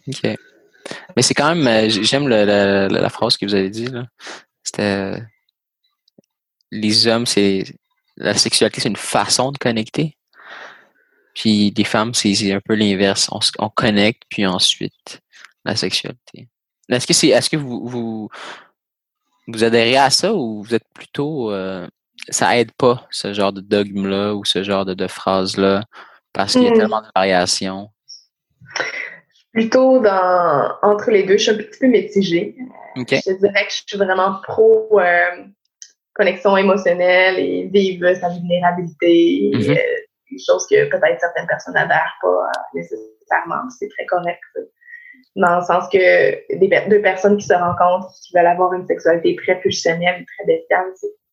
OK. 0.09 0.37
Mais 1.17 1.23
c'est 1.23 1.35
quand 1.35 1.55
même, 1.55 1.91
j'aime 1.91 2.29
la, 2.29 3.09
phrase 3.11 3.37
que 3.37 3.45
vous 3.45 3.55
avez 3.55 3.71
dit, 3.71 3.87
là. 3.87 4.05
C'était, 4.63 5.23
les 6.73 7.07
hommes, 7.07 7.27
c'est, 7.27 7.65
la 8.17 8.35
sexualité, 8.35 8.81
c'est 8.81 8.89
une 8.89 8.97
façon 8.97 9.53
de 9.53 9.59
connecter. 9.59 10.17
Puis 11.35 11.73
les 11.77 11.85
femmes, 11.85 12.15
c'est 12.15 12.53
un 12.53 12.61
peu 12.61 12.75
l'inverse. 12.75 13.29
On, 13.31 13.41
on, 13.59 13.69
connecte, 13.69 14.23
puis 14.29 14.47
ensuite 14.47 15.21
la 15.65 15.77
sexualité. 15.77 16.49
Est-ce 16.88 17.07
que 17.07 17.12
c'est 17.12 17.29
est-ce 17.29 17.51
que 17.51 17.57
vous, 17.57 17.87
vous, 17.87 18.29
vous 19.49 19.64
adhérez 19.64 19.96
à 19.96 20.11
ça 20.11 20.33
ou 20.33 20.62
vous 20.62 20.75
êtes 20.75 20.88
plutôt 20.94 21.51
euh, 21.51 21.87
ça 22.29 22.57
aide 22.59 22.72
pas 22.72 23.07
ce 23.11 23.33
genre 23.33 23.53
de 23.53 23.61
dogme-là 23.61 24.35
ou 24.35 24.44
ce 24.44 24.62
genre 24.62 24.85
de, 24.85 24.94
de 24.94 25.07
phrase-là 25.07 25.85
parce 26.33 26.53
qu'il 26.53 26.62
y 26.62 26.68
a 26.68 26.70
hmm. 26.70 26.79
tellement 26.79 27.01
de 27.01 27.09
variations? 27.14 27.88
Plutôt 29.53 30.01
dans 30.01 30.77
entre 30.83 31.11
les 31.11 31.22
deux, 31.22 31.38
je 31.38 31.44
suis 31.44 31.53
un 31.53 31.57
petit 31.57 31.79
peu 31.81 31.87
mitigée. 31.87 32.57
Je 32.96 33.38
dirais 33.38 33.66
que 33.66 33.72
je 33.72 33.83
suis 33.87 33.96
vraiment 33.96 34.40
pro 34.42 35.01
euh, 35.01 35.44
connexion 36.14 36.57
émotionnelle 36.57 37.38
et 37.38 37.68
vivre 37.72 38.12
sa 38.14 38.29
vulnérabilité. 38.29 39.51
Mm-hmm. 39.55 39.79
Euh, 39.79 40.07
des 40.31 40.38
choses 40.44 40.66
que 40.68 40.90
peut-être 40.90 41.20
certaines 41.20 41.46
personnes 41.46 41.75
n'adhèrent 41.75 42.16
pas 42.20 42.51
nécessairement. 42.75 43.62
C'est 43.79 43.88
très 43.88 44.07
correct. 44.07 44.40
Dans 45.37 45.57
le 45.57 45.62
sens 45.62 45.85
que 45.92 45.99
des, 46.57 46.68
deux 46.88 47.03
personnes 47.03 47.37
qui 47.37 47.46
se 47.46 47.55
rencontrent, 47.55 48.11
qui 48.22 48.33
veulent 48.35 48.46
avoir 48.46 48.72
une 48.72 48.87
sexualité 48.87 49.37
très 49.37 49.61
pulsionnelle, 49.61 50.25
très 50.37 50.46
bestiale, 50.46 50.87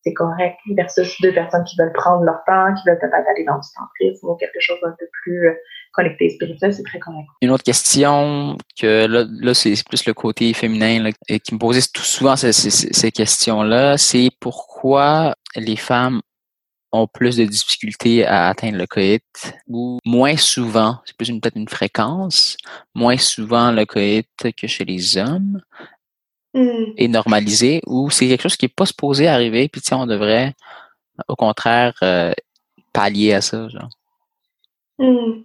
c'est 0.04 0.12
correct. 0.12 0.58
Versus 0.76 1.20
deux 1.22 1.32
personnes 1.32 1.64
qui 1.64 1.76
veulent 1.78 1.92
prendre 1.94 2.22
leur 2.22 2.44
temps, 2.46 2.74
qui 2.74 2.88
veulent 2.88 2.98
peut-être 2.98 3.14
aller 3.14 3.44
dans 3.44 3.56
du 3.56 3.66
centrisme 3.66 4.28
ou 4.28 4.34
quelque 4.36 4.60
chose 4.60 4.76
d'un 4.82 4.94
peu 4.98 5.06
plus 5.22 5.48
euh, 5.48 5.54
connecté 5.94 6.28
spirituel, 6.28 6.74
c'est 6.74 6.82
très 6.82 6.98
correct. 6.98 7.26
Une 7.40 7.50
autre 7.50 7.64
question 7.64 8.56
que 8.78 9.06
là, 9.06 9.24
là 9.40 9.54
c'est 9.54 9.74
plus 9.88 10.04
le 10.06 10.12
côté 10.12 10.52
féminin 10.52 11.10
et 11.28 11.40
qui 11.40 11.54
me 11.54 11.58
posait 11.58 11.80
tout 11.92 12.02
souvent 12.02 12.36
ces 12.36 13.12
questions-là, 13.12 13.96
c'est 13.96 14.28
pourquoi 14.40 15.34
les 15.56 15.76
femmes 15.76 16.20
ont 16.94 17.08
plus 17.08 17.36
de 17.36 17.44
difficultés 17.44 18.24
à 18.24 18.48
atteindre 18.48 18.78
le 18.78 18.86
coït 18.86 19.24
ou 19.68 19.98
moins 20.04 20.36
souvent, 20.36 20.98
c'est 21.04 21.16
plus 21.16 21.30
peut-être 21.40 21.56
une 21.56 21.68
fréquence, 21.68 22.56
moins 22.94 23.16
souvent 23.16 23.72
le 23.72 23.84
coït 23.84 24.28
que 24.56 24.66
chez 24.66 24.84
les 24.84 25.18
hommes 25.18 25.60
mm. 26.54 26.94
est 26.96 27.08
normalisé 27.08 27.82
ou 27.86 28.10
c'est 28.10 28.28
quelque 28.28 28.42
chose 28.42 28.56
qui 28.56 28.66
n'est 28.66 28.74
pas 28.76 28.86
supposé 28.86 29.26
arriver 29.26 29.68
puis 29.68 29.82
on 29.92 30.06
devrait 30.06 30.54
au 31.28 31.34
contraire 31.34 31.94
euh, 32.02 32.32
pallier 32.92 33.34
à 33.34 33.40
ça 33.40 33.68
genre. 33.68 33.90
Mm. 34.98 35.42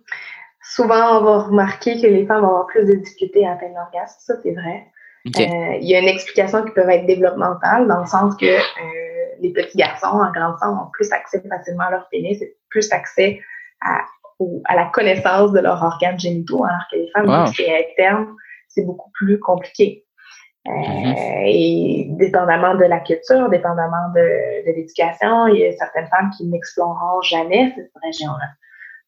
Souvent, 0.61 1.17
on 1.17 1.23
va 1.23 1.43
remarquer 1.45 1.99
que 1.99 2.05
les 2.05 2.27
femmes 2.27 2.41
vont 2.41 2.49
avoir 2.49 2.67
plus 2.67 2.85
de 2.85 2.93
difficultés 2.93 3.43
à 3.47 3.53
atteindre 3.53 3.73
l'orgasme, 3.73 4.17
ça 4.19 4.35
c'est 4.43 4.53
vrai. 4.53 4.85
Euh, 5.27 5.77
il 5.81 5.87
y 5.87 5.95
a 5.95 5.99
une 5.99 6.07
explication 6.07 6.63
qui 6.63 6.71
peut 6.71 6.89
être 6.89 7.05
développementale 7.05 7.87
dans 7.87 7.99
le 7.99 8.05
sens 8.05 8.35
que 8.37 8.45
euh, 8.45 8.59
les 9.41 9.51
petits 9.51 9.77
garçons, 9.77 10.07
en 10.07 10.31
grandissant, 10.31 10.85
ont 10.85 10.89
plus 10.93 11.11
accès 11.11 11.41
facilement 11.47 11.85
à 11.85 11.91
leur 11.91 12.07
pénis 12.09 12.41
et 12.41 12.55
plus 12.69 12.91
accès 12.91 13.41
à, 13.81 14.01
à 14.65 14.75
la 14.75 14.85
connaissance 14.85 15.51
de 15.51 15.59
leurs 15.59 15.83
organes 15.83 16.19
génitaux, 16.19 16.63
alors 16.63 16.85
que 16.91 16.97
les 16.97 17.09
femmes, 17.11 17.27
wow. 17.27 17.51
c'est 17.53 17.69
interne, 17.69 18.27
c'est 18.69 18.85
beaucoup 18.85 19.11
plus 19.13 19.39
compliqué. 19.39 20.05
Euh, 20.67 20.71
mm-hmm. 20.71 21.43
Et 21.45 22.07
dépendamment 22.11 22.75
de 22.75 22.85
la 22.85 22.99
culture, 22.99 23.49
dépendamment 23.49 24.09
de, 24.15 24.65
de 24.67 24.75
l'éducation, 24.75 25.47
il 25.47 25.59
y 25.59 25.65
a 25.65 25.71
certaines 25.73 26.07
femmes 26.07 26.29
qui 26.37 26.45
n'exploreront 26.45 27.21
jamais 27.21 27.73
cette 27.75 27.91
région-là. 28.01 28.47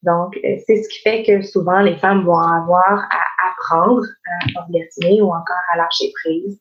Donc, 0.04 0.38
euh, 0.38 0.58
c'est 0.66 0.82
ce 0.82 0.90
qui 0.90 1.02
fait 1.02 1.24
que 1.24 1.42
souvent 1.42 1.80
les 1.82 1.96
femmes 1.98 2.26
vont 2.26 2.38
avoir 2.38 3.08
à 3.12 3.52
apprendre 3.52 4.04
à 4.26 4.62
orgasmer 4.62 5.22
ou 5.22 5.28
encore 5.28 5.64
à 5.74 5.78
lâcher 5.78 6.12
prise 6.24 6.60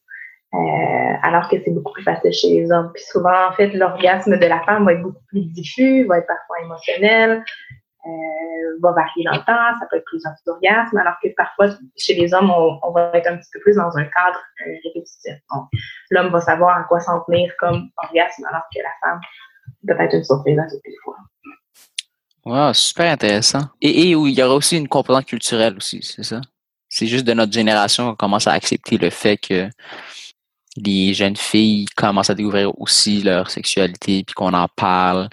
euh, 0.53 1.14
alors 1.22 1.48
que 1.48 1.57
c'est 1.62 1.70
beaucoup 1.70 1.92
plus 1.92 2.03
facile 2.03 2.33
chez 2.33 2.48
les 2.48 2.72
hommes. 2.72 2.90
Puis 2.92 3.05
souvent, 3.05 3.48
en 3.48 3.53
fait, 3.53 3.68
l'orgasme 3.68 4.37
de 4.37 4.46
la 4.46 4.61
femme 4.64 4.85
va 4.85 4.94
être 4.94 5.03
beaucoup 5.03 5.24
plus 5.29 5.44
diffus, 5.53 6.05
va 6.07 6.18
être 6.18 6.26
parfois 6.26 6.61
émotionnel, 6.64 7.44
euh, 8.07 8.79
va 8.83 8.92
varier 8.92 9.24
dans 9.24 9.33
le 9.33 9.44
temps, 9.44 9.79
ça 9.79 9.87
peut 9.88 9.96
être 9.98 10.05
plusieurs 10.07 10.35
orgasmes, 10.46 10.96
alors 10.96 11.14
que 11.22 11.29
parfois, 11.37 11.68
chez 11.96 12.14
les 12.14 12.35
hommes, 12.35 12.50
on, 12.50 12.90
va 12.90 13.12
être 13.14 13.29
un 13.29 13.37
petit 13.37 13.50
peu 13.53 13.61
plus 13.61 13.76
dans 13.76 13.96
un 13.96 14.05
cadre 14.05 14.40
euh, 14.66 14.72
répétitif. 14.85 15.35
Donc, 15.55 15.68
l'homme 16.11 16.31
va 16.31 16.40
savoir 16.40 16.79
à 16.79 16.83
quoi 16.85 16.98
s'en 16.98 17.20
tenir 17.20 17.53
comme 17.59 17.88
orgasme, 18.03 18.44
alors 18.46 18.64
que 18.74 18.81
la 18.83 18.90
femme, 19.09 19.20
peut 19.87 20.03
être 20.03 20.14
une 20.14 20.24
surprise 20.24 20.59
à 20.59 20.64
toutes 20.64 20.81
les 20.85 20.96
fois. 21.05 21.16
Wow, 22.44 22.72
super 22.72 23.12
intéressant. 23.12 23.61
Et, 23.81 23.90
et 23.90 24.11
il 24.11 24.31
y 24.31 24.42
aura 24.42 24.55
aussi 24.55 24.76
une 24.76 24.88
composante 24.88 25.26
culturelle 25.26 25.76
aussi, 25.76 26.00
c'est 26.03 26.22
ça? 26.22 26.40
C'est 26.88 27.07
juste 27.07 27.26
de 27.26 27.35
notre 27.35 27.53
génération 27.53 28.11
qu'on 28.11 28.16
commence 28.16 28.46
à 28.46 28.53
accepter 28.53 28.98
le 28.98 29.11
fait 29.11 29.37
que 29.37 29.68
les 30.76 31.14
jeunes 31.14 31.37
filles 31.37 31.87
commencent 31.96 32.31
à 32.31 32.35
découvrir 32.35 32.79
aussi 32.81 33.22
leur 33.22 33.50
sexualité 33.50 34.24
puis 34.24 34.35
qu'on 34.35 34.55
en 34.55 34.68
parle. 34.68 35.29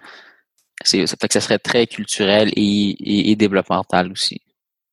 C'est, 0.83 1.07
ça 1.07 1.15
fait 1.19 1.27
que 1.27 1.33
ça 1.33 1.41
serait 1.41 1.59
très 1.59 1.87
culturel 1.87 2.51
et, 2.55 3.31
et, 3.31 3.35
développemental 3.35 4.11
aussi. 4.11 4.41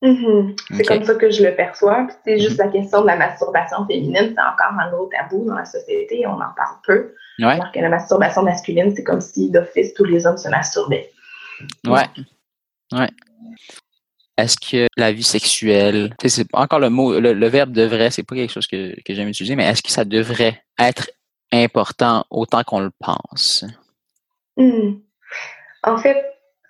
Mm-hmm. 0.03 0.57
C'est 0.77 0.85
comme 0.85 1.05
ça 1.05 1.14
que 1.14 1.31
je 1.31 1.42
le 1.42 1.55
perçois. 1.55 2.07
Puis 2.07 2.16
c'est 2.24 2.38
juste 2.38 2.59
la 2.59 2.68
question 2.68 3.03
de 3.03 3.07
la 3.07 3.16
masturbation 3.16 3.87
féminine, 3.87 4.35
c'est 4.35 4.40
encore 4.40 4.79
un 4.79 4.90
gros 4.90 5.07
tabou 5.07 5.44
dans 5.46 5.55
la 5.55 5.64
société, 5.64 6.27
on 6.27 6.35
en 6.35 6.53
parle 6.57 6.77
peu. 6.87 7.14
Alors 7.42 7.72
que 7.72 7.81
la 7.81 7.88
masturbation 7.88 8.42
masculine, 8.42 8.94
c'est 8.94 9.05
comme 9.05 9.20
si 9.20 9.50
d'office 9.50 9.92
tous 9.94 10.05
les 10.05 10.27
hommes 10.27 10.38
se 10.38 10.48
masturbaient. 10.48 11.11
Ouais. 11.87 12.07
Ouais. 12.93 13.11
Est-ce 14.37 14.57
que 14.57 14.88
la 14.97 15.12
vie 15.12 15.23
sexuelle, 15.23 16.14
c'est 16.25 16.47
encore 16.53 16.81
le 16.81 16.90
mot, 16.90 17.19
le, 17.21 17.47
verbe 17.47 17.71
devrait, 17.73 18.11
c'est 18.11 18.25
pas 18.25 18.35
quelque 18.35 18.53
chose 18.53 18.67
que, 18.67 19.01
que 19.03 19.14
j'aime 19.14 19.29
utiliser, 19.29 19.55
mais 19.55 19.64
est-ce 19.64 19.83
que 19.83 19.93
ça 19.93 20.05
devrait 20.05 20.61
être 20.79 21.09
important 21.53 22.25
autant 22.31 22.64
qu'on 22.64 22.81
le 22.81 22.90
pense? 22.99 23.64
Hmm. 24.57 24.95
En 25.85 25.99
fait, 25.99 26.25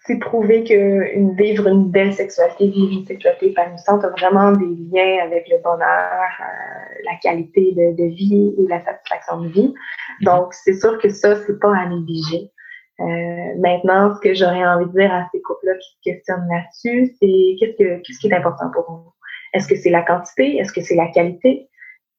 c'est 0.07 0.19
prouvé 0.19 0.65
que 0.65 1.15
une, 1.15 1.35
vivre 1.35 1.67
une 1.67 1.91
belle 1.91 2.13
sexualité, 2.13 2.69
vivre 2.69 2.93
une 2.93 3.07
sexualité 3.07 3.51
épanouissante 3.51 4.05
a 4.05 4.11
vraiment 4.11 4.53
des 4.53 4.67
liens 4.67 5.25
avec 5.25 5.49
le 5.49 5.63
bonheur, 5.63 6.29
euh, 6.41 7.03
la 7.05 7.17
qualité 7.23 7.73
de, 7.73 7.97
de, 7.97 8.15
vie 8.15 8.53
et 8.59 8.69
la 8.69 8.85
satisfaction 8.85 9.41
de 9.41 9.49
vie. 9.49 9.75
Mhm. 10.21 10.25
Donc, 10.27 10.53
c'est 10.53 10.75
sûr 10.75 10.99
que 11.01 11.09
ça, 11.09 11.37
c'est 11.47 11.59
pas 11.59 11.75
à 11.75 11.87
négliger. 11.87 12.51
Euh, 13.01 13.55
maintenant, 13.59 14.15
ce 14.15 14.21
que 14.21 14.35
j'aurais 14.35 14.65
envie 14.65 14.87
de 14.87 14.93
dire 14.93 15.13
à 15.13 15.29
ces 15.33 15.43
couples-là 15.43 15.75
qui 15.75 15.91
se 15.91 16.13
questionnent 16.13 16.49
là-dessus, 16.49 17.17
c'est 17.21 17.57
qu'est-ce 17.59 17.77
que 17.77 18.03
qu'est-ce 18.03 18.19
qui 18.21 18.29
est 18.29 18.35
important 18.35 18.71
pour 18.73 18.85
vous? 18.89 19.13
Est-ce 19.53 19.67
que 19.67 19.77
c'est 19.77 19.91
la 19.91 20.03
quantité? 20.03 20.57
Est-ce 20.59 20.73
que 20.73 20.81
c'est 20.81 20.95
la 20.95 21.09
qualité? 21.09 21.69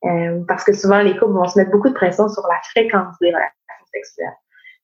Euh, 0.03 0.43
parce 0.47 0.63
que 0.63 0.73
souvent, 0.73 1.01
les 1.01 1.17
couples 1.17 1.33
vont 1.33 1.47
se 1.47 1.57
mettre 1.57 1.71
beaucoup 1.71 1.89
de 1.89 1.93
pression 1.93 2.27
sur 2.27 2.43
la 2.43 2.59
fréquence 2.71 3.15
des 3.21 3.29
relations 3.29 3.85
sexuelles. 3.93 4.37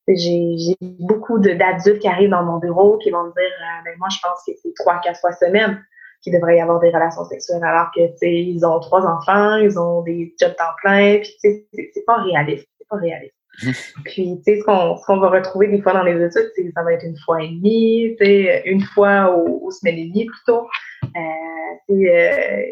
J'ai 0.08 0.76
beaucoup 0.80 1.38
d'adultes 1.38 2.00
qui 2.00 2.08
arrivent 2.08 2.30
dans 2.30 2.42
mon 2.42 2.58
bureau 2.58 2.98
qui 2.98 3.10
vont 3.10 3.24
me 3.24 3.32
dire 3.32 3.42
euh, 3.42 3.84
ben, 3.84 3.94
moi, 3.98 4.08
je 4.10 4.18
pense 4.22 4.42
que 4.46 4.52
c'est 4.60 4.74
trois, 4.74 4.98
quatre 5.00 5.20
fois 5.20 5.32
semaine 5.32 5.84
qu'il 6.22 6.32
devrait 6.32 6.56
y 6.56 6.60
avoir 6.60 6.80
des 6.80 6.90
relations 6.90 7.24
sexuelles, 7.24 7.62
alors 7.64 7.90
que 7.94 8.00
ils 8.24 8.64
ont 8.64 8.78
trois 8.80 9.04
enfants, 9.06 9.56
ils 9.56 9.78
ont 9.78 10.02
des 10.02 10.34
jobs 10.40 10.54
temps 10.56 10.64
plein, 10.80 11.18
puis 11.18 11.36
c'est 11.40 12.04
pas 12.06 12.22
réaliste. 12.22 12.68
C'est 12.78 12.88
pas 12.88 12.96
réaliste. 12.96 13.34
Puis, 14.04 14.38
tu 14.38 14.42
sais, 14.44 14.60
ce 14.60 14.64
qu'on 14.64 15.16
va 15.18 15.28
retrouver 15.28 15.68
des 15.68 15.82
fois 15.82 15.92
dans 15.92 16.02
les 16.02 16.24
études, 16.24 16.50
c'est 16.54 16.64
que 16.64 16.72
ça 16.72 16.82
va 16.82 16.94
être 16.94 17.04
une 17.04 17.18
fois 17.18 17.42
et 17.42 17.48
demie, 17.48 18.16
tu 18.18 18.24
sais, 18.24 18.62
une 18.66 18.82
fois 18.82 19.34
aux, 19.36 19.70
semaines 19.70 19.98
et 19.98 20.08
demie 20.08 20.26
plutôt. 20.26 20.68
Euh, 21.04 21.90
euh, 21.90 22.62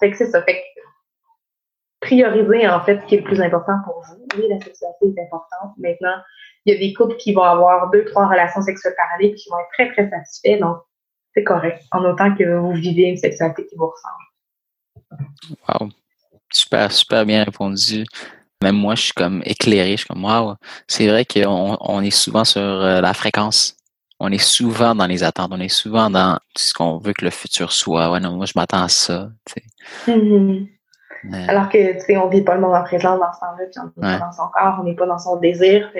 fait 0.00 0.10
que 0.10 0.16
c'est 0.16 0.30
ça. 0.30 0.42
Fait 0.42 0.54
que 0.54 0.80
prioriser, 2.00 2.68
en 2.68 2.84
fait, 2.84 3.00
ce 3.00 3.06
qui 3.06 3.14
est 3.16 3.18
le 3.18 3.24
plus 3.24 3.40
important 3.40 3.74
pour 3.84 4.04
vous. 4.06 4.26
Oui, 4.36 4.46
la 4.48 4.60
sexualité 4.60 5.14
est 5.16 5.22
importante. 5.24 5.72
Maintenant, 5.78 6.16
il 6.64 6.74
y 6.74 6.76
a 6.76 6.78
des 6.78 6.92
couples 6.92 7.16
qui 7.16 7.32
vont 7.32 7.42
avoir 7.42 7.90
deux, 7.90 8.04
trois 8.04 8.28
relations 8.28 8.60
sexuelles 8.62 8.94
par 8.96 9.06
année 9.14 9.34
qui 9.34 9.48
vont 9.50 9.58
être 9.58 9.70
très, 9.72 9.92
très 9.92 10.10
satisfaits. 10.10 10.60
Donc, 10.60 10.78
c'est 11.34 11.44
correct, 11.44 11.82
en 11.92 12.04
autant 12.04 12.34
que 12.34 12.44
vous 12.44 12.72
vivez 12.72 13.04
une 13.04 13.16
sexualité 13.16 13.66
qui 13.66 13.76
vous 13.76 13.90
ressemble. 13.90 15.58
Wow. 15.68 15.88
Super, 16.52 16.92
super 16.92 17.26
bien 17.26 17.44
répondu. 17.44 18.04
Même 18.62 18.76
moi, 18.76 18.94
je 18.94 19.02
suis 19.02 19.12
comme 19.12 19.42
éclairé. 19.44 19.92
Je 19.92 19.96
suis 19.98 20.06
comme, 20.06 20.24
wow. 20.24 20.54
C'est 20.86 21.08
vrai 21.08 21.24
qu'on 21.24 21.76
on 21.80 22.02
est 22.02 22.10
souvent 22.10 22.44
sur 22.44 22.60
euh, 22.60 23.00
la 23.00 23.14
fréquence. 23.14 23.76
On 24.18 24.32
est 24.32 24.42
souvent 24.42 24.94
dans 24.94 25.06
les 25.06 25.22
attentes. 25.22 25.50
On 25.52 25.60
est 25.60 25.68
souvent 25.68 26.08
dans 26.08 26.38
ce 26.56 26.72
qu'on 26.72 26.98
veut 26.98 27.12
que 27.12 27.24
le 27.24 27.30
futur 27.30 27.72
soit. 27.72 28.10
Ouais, 28.10 28.20
non, 28.20 28.32
moi, 28.36 28.46
je 28.46 28.52
m'attends 28.56 28.82
à 28.82 28.88
ça. 28.88 29.28
Mm-hmm. 30.06 30.68
Alors 31.48 31.68
que, 31.68 31.94
tu 31.94 32.00
sais, 32.00 32.16
on 32.16 32.28
vit 32.28 32.42
pas 32.42 32.54
le 32.54 32.60
moment 32.60 32.82
présent 32.84 33.18
dans 33.18 33.32
ce 33.32 33.40
temps-là, 33.40 33.64
puis 33.70 33.80
on 33.80 34.00
n'est 34.00 34.18
pas 34.18 34.24
dans 34.24 34.32
son 34.32 34.48
corps, 34.52 34.78
on 34.80 34.84
n'est 34.84 34.94
pas 34.94 35.06
dans 35.06 35.18
son 35.18 35.36
désir. 35.36 35.90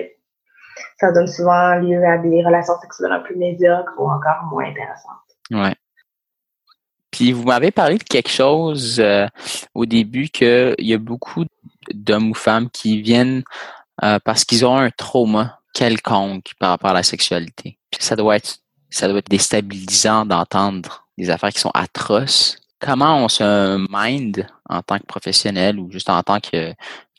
ça 0.98 1.12
donne 1.12 1.26
souvent 1.26 1.74
lieu 1.76 2.02
à 2.04 2.18
des 2.18 2.44
relations 2.44 2.74
sexuelles 2.80 3.12
un 3.12 3.20
peu 3.20 3.34
médiocres 3.34 3.92
ou 3.98 4.08
encore 4.08 4.44
moins 4.50 4.64
intéressantes. 4.64 5.12
Ouais. 5.50 5.74
Puis 7.10 7.32
vous 7.32 7.44
m'avez 7.44 7.70
parlé 7.70 7.98
de 7.98 8.04
quelque 8.04 8.30
chose 8.30 9.00
euh, 9.00 9.26
au 9.74 9.86
début 9.86 10.28
qu'il 10.28 10.74
y 10.78 10.92
a 10.92 10.98
beaucoup 10.98 11.44
d'hommes 11.92 12.30
ou 12.30 12.34
femmes 12.34 12.70
qui 12.70 13.00
viennent 13.00 13.42
euh, 14.02 14.18
parce 14.24 14.44
qu'ils 14.44 14.64
ont 14.64 14.76
un 14.76 14.90
trauma 14.90 15.60
quelconque 15.74 16.52
par 16.58 16.70
rapport 16.70 16.90
à 16.90 16.94
la 16.94 17.02
sexualité. 17.02 17.78
Ça 17.98 18.16
doit 18.16 18.36
être 18.36 18.58
ça 18.90 19.08
doit 19.08 19.18
être 19.18 19.28
déstabilisant 19.28 20.24
d'entendre 20.24 21.06
des 21.18 21.28
affaires 21.30 21.52
qui 21.52 21.60
sont 21.60 21.72
atroces. 21.74 22.58
Comment 22.78 23.24
on 23.24 23.28
se 23.28 23.76
mind 23.90 24.46
en 24.68 24.82
tant 24.82 24.98
que 24.98 25.06
professionnel 25.06 25.78
ou 25.78 25.90
juste 25.90 26.08
en 26.08 26.22
tant 26.22 26.40
que 26.40 26.72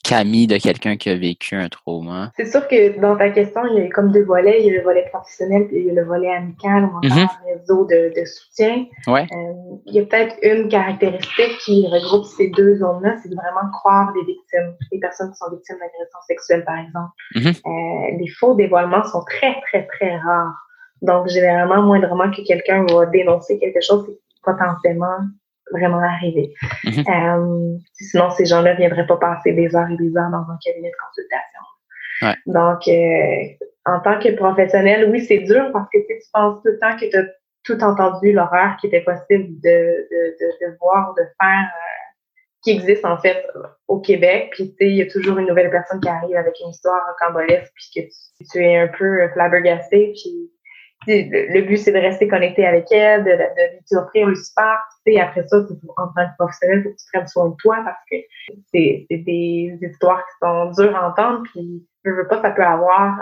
Camille 0.08 0.48
de 0.48 0.58
quelqu'un 0.58 0.96
qui 0.96 1.10
a 1.10 1.18
vécu 1.18 1.56
un 1.56 1.68
trauma? 1.70 2.32
C'est 2.38 2.50
sûr 2.50 2.68
que 2.68 3.00
dans 3.00 3.18
ta 3.18 3.30
question, 3.30 3.62
il 3.72 3.84
y 3.84 3.86
a 3.86 3.90
comme 3.90 4.12
deux 4.12 4.24
volets. 4.24 4.62
Il 4.62 4.68
y 4.68 4.70
a 4.74 4.78
le 4.78 4.84
volet 4.84 5.06
professionnel 5.12 5.68
et 5.72 5.80
il 5.80 5.86
y 5.88 5.90
a 5.90 5.94
le 5.94 6.06
volet 6.06 6.34
amical 6.34 6.86
ou 6.86 6.98
encore 6.98 7.02
mm-hmm. 7.04 7.60
réseau 7.60 7.86
de, 7.86 8.14
de 8.16 8.26
soutien. 8.26 8.86
Ouais. 9.08 9.28
Euh, 9.32 9.54
il 9.86 9.96
y 9.96 10.00
a 10.00 10.06
peut-être 10.06 10.36
une 10.44 10.70
caractéristique 10.70 11.58
qui 11.60 11.88
regroupe 11.88 12.26
ces 12.26 12.50
deux 12.50 12.78
zones-là, 12.78 13.18
c'est 13.22 13.30
de 13.30 13.36
vraiment 13.36 13.70
croire 13.72 14.14
des 14.14 14.22
victimes, 14.22 14.76
des 14.92 15.00
personnes 15.00 15.32
qui 15.32 15.38
sont 15.38 15.52
victimes 15.52 15.78
d'agressions 15.78 16.20
sexuelles, 16.28 16.64
par 16.66 16.78
exemple. 16.78 17.12
Mm-hmm. 17.36 17.62
Euh, 17.68 18.18
les 18.20 18.28
faux 18.28 18.56
dévoilements 18.56 19.04
sont 19.04 19.24
très, 19.26 19.60
très, 19.68 19.86
très 19.88 20.18
rares. 20.18 20.56
Donc, 21.02 21.28
généralement, 21.28 21.82
moindrement 21.84 22.32
que 22.32 22.42
quelqu'un 22.46 22.86
va 22.86 23.06
dénoncer 23.08 23.60
quelque 23.60 23.82
chose, 23.82 24.06
c'est 24.08 24.20
potentiellement 24.44 25.18
vraiment 25.72 26.00
arriver. 26.00 26.54
Mhm. 26.84 27.04
Euh, 27.08 27.78
sinon, 27.94 28.30
ces 28.32 28.46
gens-là 28.46 28.74
ne 28.74 28.78
viendraient 28.78 29.08
pas 29.08 29.18
passer 29.18 29.54
des 29.54 29.76
heures 29.76 29.90
et 29.90 29.98
des 29.98 30.16
heures 30.18 30.30
dans 30.32 30.46
un 30.52 30.58
cabinet 30.64 30.92
de 30.92 30.96
consultation. 31.06 31.62
Donc, 32.48 32.88
euh, 32.88 33.66
en 33.86 34.00
tant 34.00 34.20
que 34.20 34.36
professionnel, 34.36 35.10
oui, 35.12 35.22
c'est 35.22 35.40
dur 35.40 35.70
parce 35.72 35.88
que 35.94 36.00
tu 36.00 36.30
penses 36.34 36.62
tout 36.64 36.72
le 36.72 36.80
temps 36.80 36.98
que 36.98 37.10
tu 37.10 37.18
as 37.18 37.26
tout 37.64 37.84
entendu 37.84 38.32
l'horreur 38.32 38.78
qui 38.80 38.88
était 38.88 39.02
possible 39.02 39.48
de, 39.62 40.08
de, 40.10 40.66
de, 40.66 40.78
voir, 40.80 41.14
de 41.16 41.24
faire, 41.40 41.66
euh, 41.66 42.08
qui 42.64 42.72
existe 42.72 43.06
en 43.06 43.18
fait 43.18 43.46
au 43.88 44.00
Québec. 44.00 44.50
Puis, 44.54 44.72
tu 44.72 44.76
sais, 44.78 44.90
il 44.90 44.96
y 44.96 45.02
a 45.02 45.08
toujours 45.08 45.38
une 45.38 45.48
nouvelle 45.48 45.70
personne 45.70 46.00
qui 46.00 46.10
arrive 46.10 46.36
avec 46.36 46.56
une 46.64 46.70
histoire 46.70 47.02
rocambolesque, 47.08 47.72
puis 47.76 47.90
que 47.96 48.08
tu, 48.08 48.50
tu 48.52 48.66
es 48.66 48.78
un 48.78 48.88
peu 48.88 49.28
flabbergasté, 49.34 50.14
puis 50.16 50.52
le 51.08 51.62
but, 51.62 51.78
c'est 51.78 51.92
de 51.92 52.00
rester 52.00 52.28
connecté 52.28 52.66
avec 52.66 52.92
elle, 52.92 53.24
de, 53.24 53.32
de, 53.32 53.36
lui 53.36 53.98
offrir 53.98 54.28
le 54.28 54.36
support. 54.36 54.80
Et 55.06 55.20
après 55.20 55.46
ça, 55.48 55.58
en 55.58 56.08
tant 56.08 56.26
que 56.26 56.36
professionnel, 56.38 56.80
il 56.80 56.84
faut 56.84 56.90
que 56.90 56.96
tu 56.96 57.06
prennes 57.14 57.28
soin 57.28 57.50
de 57.50 57.56
toi 57.60 57.78
parce 57.84 58.00
que 58.12 58.18
c'est 58.74 59.08
des 59.10 59.78
histoires 59.82 60.24
qui 60.26 60.38
sont 60.42 60.72
dures 60.72 60.96
à 60.96 61.10
entendre. 61.10 61.44
Puis, 61.54 61.86
je 62.04 62.12
veux 62.12 62.28
pas, 62.28 62.42
ça 62.42 62.52
peut 62.52 62.64
avoir 62.64 63.20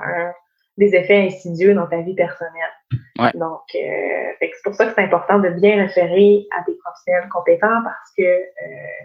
des 0.78 0.94
effets 0.94 1.28
insidieux 1.28 1.74
dans 1.74 1.88
ta 1.88 2.02
vie 2.02 2.16
personnelle. 2.16 3.34
Donc, 3.34 3.62
euh, 3.76 4.32
c'est 4.42 4.62
pour 4.64 4.74
ça 4.74 4.88
que 4.88 4.94
c'est 4.94 5.04
important 5.04 5.40
de 5.40 5.50
bien 5.50 5.78
référer 5.78 6.46
à 6.58 6.64
des 6.68 6.76
professionnels 6.84 7.30
compétents 7.30 7.82
parce 7.84 8.12
que 8.18 8.24
euh, 8.24 8.46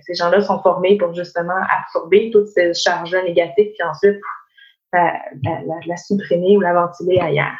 ces 0.02 0.14
gens-là 0.14 0.40
sont 0.40 0.60
formés 0.62 0.96
pour 0.96 1.14
justement 1.14 1.60
absorber 1.70 2.30
toutes 2.32 2.48
ces 2.48 2.74
charges 2.74 3.14
négatives 3.14 3.70
puis 3.72 3.82
ensuite 3.88 4.20
la, 4.92 5.14
la, 5.44 5.76
la 5.86 5.96
supprimer 5.96 6.56
ou 6.56 6.60
la 6.60 6.74
ventiler 6.74 7.20
ailleurs. 7.20 7.56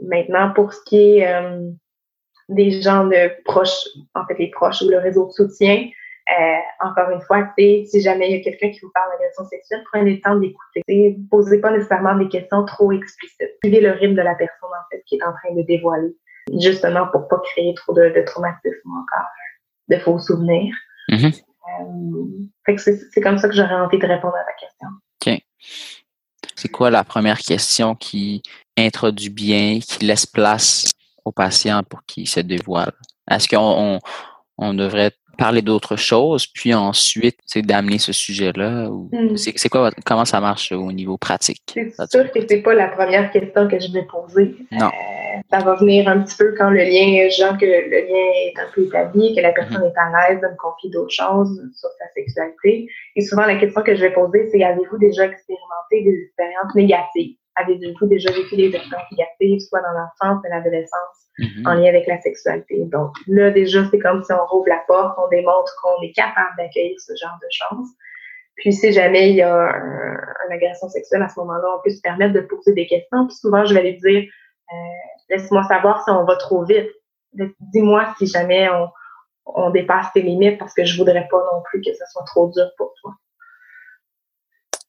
Maintenant, 0.00 0.52
pour 0.52 0.72
ce 0.72 0.80
qui 0.84 1.18
est 1.18 1.28
euh, 1.28 1.70
des 2.48 2.80
gens 2.82 3.06
de 3.06 3.30
proches, 3.44 3.86
en 4.14 4.24
fait, 4.26 4.38
les 4.38 4.50
proches 4.50 4.82
ou 4.82 4.88
le 4.88 4.98
réseau 4.98 5.26
de 5.26 5.32
soutien, 5.32 5.88
euh, 6.28 6.86
encore 6.86 7.10
une 7.10 7.20
fois, 7.20 7.48
si 7.56 8.00
jamais 8.00 8.28
il 8.30 8.36
y 8.36 8.40
a 8.40 8.42
quelqu'un 8.42 8.70
qui 8.70 8.80
vous 8.80 8.90
parle 8.92 9.10
d'agression 9.12 9.44
sexuelle, 9.44 9.84
prenez 9.92 10.14
le 10.14 10.20
temps 10.20 10.36
d'écouter. 10.36 10.82
Ne 10.88 11.28
posez 11.30 11.60
pas 11.60 11.70
nécessairement 11.70 12.16
des 12.16 12.28
questions 12.28 12.64
trop 12.64 12.90
explicites. 12.90 13.54
Suivez 13.62 13.80
le 13.80 13.92
rythme 13.92 14.14
de 14.14 14.22
la 14.22 14.34
personne, 14.34 14.70
en 14.70 14.84
fait, 14.90 15.02
qui 15.06 15.16
est 15.16 15.22
en 15.22 15.32
train 15.32 15.54
de 15.54 15.62
dévoiler, 15.62 16.16
justement 16.60 17.06
pour 17.12 17.28
pas 17.28 17.40
créer 17.44 17.74
trop 17.74 17.92
de, 17.94 18.08
de 18.08 18.22
traumatisme 18.22 18.90
encore, 18.90 19.28
de 19.88 19.96
faux 19.98 20.18
souvenirs. 20.18 20.74
Mm-hmm. 21.10 21.42
Euh, 21.80 22.76
c'est 22.78 23.20
comme 23.20 23.38
ça 23.38 23.48
que 23.48 23.54
j'aurais 23.54 23.74
envie 23.74 23.98
de 23.98 24.06
répondre 24.06 24.34
à 24.34 24.44
ta 24.44 24.52
question. 24.52 24.88
OK. 25.24 25.42
C'est 26.56 26.68
quoi 26.68 26.90
la 26.90 27.04
première 27.04 27.38
question 27.38 27.94
qui 27.94 28.42
introduit 28.78 29.28
bien, 29.28 29.78
qui 29.78 30.04
laisse 30.04 30.26
place 30.26 30.90
au 31.24 31.30
patient 31.30 31.82
pour 31.82 32.02
qu'il 32.04 32.26
se 32.28 32.40
dévoile? 32.40 32.92
Est-ce 33.30 33.46
qu'on 33.46 34.00
on, 34.56 34.74
devrait 34.74 35.12
parler 35.36 35.62
d'autre 35.62 35.96
chose, 35.96 36.46
puis 36.46 36.74
ensuite, 36.74 37.38
c'est 37.46 37.62
d'amener 37.62 37.98
ce 37.98 38.12
sujet-là? 38.12 38.88
Hmm. 38.88 39.36
C'est 39.36 39.68
quoi, 39.68 39.90
comment 40.04 40.24
ça 40.24 40.40
marche 40.40 40.72
au 40.72 40.92
niveau 40.92 41.16
pratique? 41.16 41.62
C'est 41.74 42.10
sûr 42.10 42.30
que 42.32 42.40
c'est 42.48 42.62
pas 42.62 42.74
la 42.74 42.88
première 42.88 43.30
question 43.30 43.68
que 43.68 43.78
je 43.78 43.92
vais 43.92 44.04
poser. 44.04 44.54
Non. 44.72 44.86
Euh, 44.86 45.40
ça 45.50 45.58
va 45.60 45.74
venir 45.74 46.08
un 46.08 46.20
petit 46.20 46.36
peu 46.36 46.54
quand 46.56 46.70
le 46.70 46.82
lien, 46.82 47.28
genre 47.30 47.56
que 47.58 47.66
le 47.66 48.08
lien 48.08 48.26
est 48.46 48.58
un 48.58 48.66
peu 48.74 48.84
établi, 48.84 49.34
que 49.34 49.40
la 49.40 49.52
personne 49.52 49.82
mhm. 49.82 49.92
est 49.94 49.98
à 49.98 50.30
l'aise 50.30 50.40
de 50.40 50.48
me 50.48 50.56
confier 50.56 50.90
d'autres 50.90 51.14
choses 51.14 51.62
sur 51.74 51.90
sa 51.98 52.06
sexualité. 52.14 52.88
Et 53.14 53.22
souvent, 53.22 53.46
la 53.46 53.56
question 53.56 53.82
que 53.82 53.94
je 53.94 54.00
vais 54.00 54.12
poser, 54.12 54.48
c'est 54.50 54.62
avez-vous 54.62 54.98
déjà 54.98 55.26
expérimenté 55.26 56.02
des 56.02 56.22
expériences 56.24 56.74
négatives? 56.74 57.36
Avez-vous 57.56 58.06
déjà 58.06 58.30
vécu 58.32 58.56
des 58.56 58.66
expériences 58.66 59.10
négatives, 59.10 59.60
soit 59.68 59.80
dans 59.80 59.92
l'enfance 59.92 60.44
ou 60.44 60.50
l'adolescence, 60.50 61.28
mm-hmm. 61.38 61.68
en 61.68 61.74
lien 61.74 61.88
avec 61.88 62.06
la 62.06 62.20
sexualité? 62.20 62.84
Donc 62.86 63.12
là, 63.26 63.50
déjà, 63.50 63.84
c'est 63.90 63.98
comme 63.98 64.22
si 64.22 64.32
on 64.32 64.46
rouvre 64.46 64.68
la 64.68 64.82
porte, 64.86 65.18
on 65.18 65.28
démontre 65.28 65.72
qu'on 65.82 66.02
est 66.02 66.12
capable 66.12 66.56
d'accueillir 66.58 66.98
ce 66.98 67.12
genre 67.20 67.38
de 67.40 67.48
choses. 67.50 67.88
Puis 68.56 68.72
si 68.72 68.92
jamais 68.92 69.30
il 69.30 69.36
y 69.36 69.42
a 69.42 69.50
une 69.50 70.52
agression 70.52 70.88
sexuelle 70.88 71.22
à 71.22 71.28
ce 71.28 71.38
moment-là, 71.40 71.76
on 71.78 71.82
peut 71.82 71.90
se 71.90 72.00
permettre 72.00 72.32
de 72.32 72.40
poser 72.40 72.72
des 72.72 72.86
questions. 72.86 73.26
Puis 73.26 73.36
souvent, 73.36 73.64
je 73.64 73.74
vais 73.74 73.82
lui 73.82 73.98
dire, 73.98 74.24
euh, 74.72 74.76
laisse-moi 75.28 75.62
savoir 75.64 76.02
si 76.04 76.10
on 76.10 76.24
va 76.24 76.36
trop 76.36 76.64
vite. 76.64 76.88
Dis-moi 77.32 78.14
si 78.18 78.26
jamais 78.26 78.70
on, 78.70 78.88
on 79.46 79.70
dépasse 79.70 80.12
tes 80.12 80.22
limites 80.22 80.58
parce 80.58 80.74
que 80.74 80.84
je 80.84 80.96
voudrais 80.96 81.26
pas 81.30 81.38
non 81.52 81.62
plus 81.64 81.80
que 81.80 81.92
ce 81.92 82.04
soit 82.10 82.24
trop 82.24 82.48
dur 82.48 82.66
pour 82.76 82.94
toi. 83.00 83.12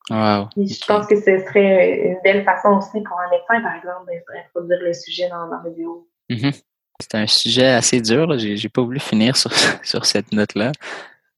Je 0.10 0.86
pense 0.86 1.08
que 1.08 1.16
ce 1.16 1.40
serait 1.46 2.08
une 2.08 2.18
belle 2.24 2.44
façon 2.44 2.78
aussi 2.78 3.02
pour 3.02 3.20
un 3.20 3.30
médecin, 3.30 3.62
par 3.62 3.76
exemple, 3.76 4.12
d'introduire 4.34 4.80
le 4.82 4.94
sujet 4.94 5.30
dans, 5.30 5.48
la 5.48 5.70
vidéo. 5.70 6.08
Mm-hmm. 6.30 6.62
C'est 7.00 7.16
un 7.16 7.28
sujet 7.28 7.68
assez 7.68 8.02
dur. 8.02 8.38
Je 8.38 8.62
n'ai 8.62 8.70
pas 8.70 8.82
voulu 8.82 9.00
finir 9.00 9.36
sur, 9.36 9.52
sur 9.84 10.06
cette 10.06 10.32
note-là. 10.32 10.72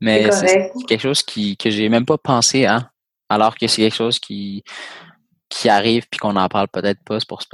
Mais 0.01 0.31
c'est 0.31 0.71
quelque 0.87 1.01
chose 1.01 1.23
qui, 1.23 1.57
que 1.57 1.69
j'ai 1.69 1.89
même 1.89 2.05
pas 2.05 2.17
pensé 2.17 2.65
à. 2.65 2.91
Alors 3.27 3.57
que 3.57 3.67
c'est 3.67 3.81
quelque 3.83 3.95
chose 3.95 4.17
qui, 4.17 4.63
qui 5.49 5.67
arrive 5.67 6.07
puis 6.09 6.19
qu'on 6.19 6.33
n'en 6.33 6.47
parle 6.47 6.67
peut-être 6.67 7.03
pas, 7.03 7.19
c'est 7.19 7.27
pour 7.27 7.41
se 7.41 7.47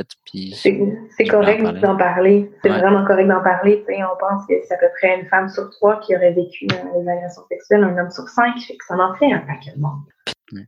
C'est 0.61 1.25
correct 1.27 1.63
d'en 1.63 1.97
parler. 1.97 2.51
C'est 2.61 2.69
vraiment 2.69 3.05
correct 3.05 3.27
d'en 3.27 3.41
parler. 3.41 3.83
on 3.89 4.17
pense 4.19 4.45
que 4.47 4.53
c'est 4.67 4.73
à 4.73 4.77
peu 4.77 4.87
près 4.99 5.19
une 5.19 5.27
femme 5.27 5.49
sur 5.49 5.69
trois 5.71 5.99
qui 6.01 6.15
aurait 6.15 6.33
vécu 6.33 6.67
des 6.67 7.09
agressions 7.09 7.43
sexuelles, 7.49 7.83
un 7.83 7.97
homme 7.97 8.11
sur 8.11 8.27
cinq, 8.27 8.57
fait 8.59 8.75
que 8.75 8.85
ça 8.85 8.95
en 8.95 9.15
fait 9.15 9.31
un 9.31 9.39
paquet 9.39 9.71
de 9.75 9.81
monde. 9.81 10.01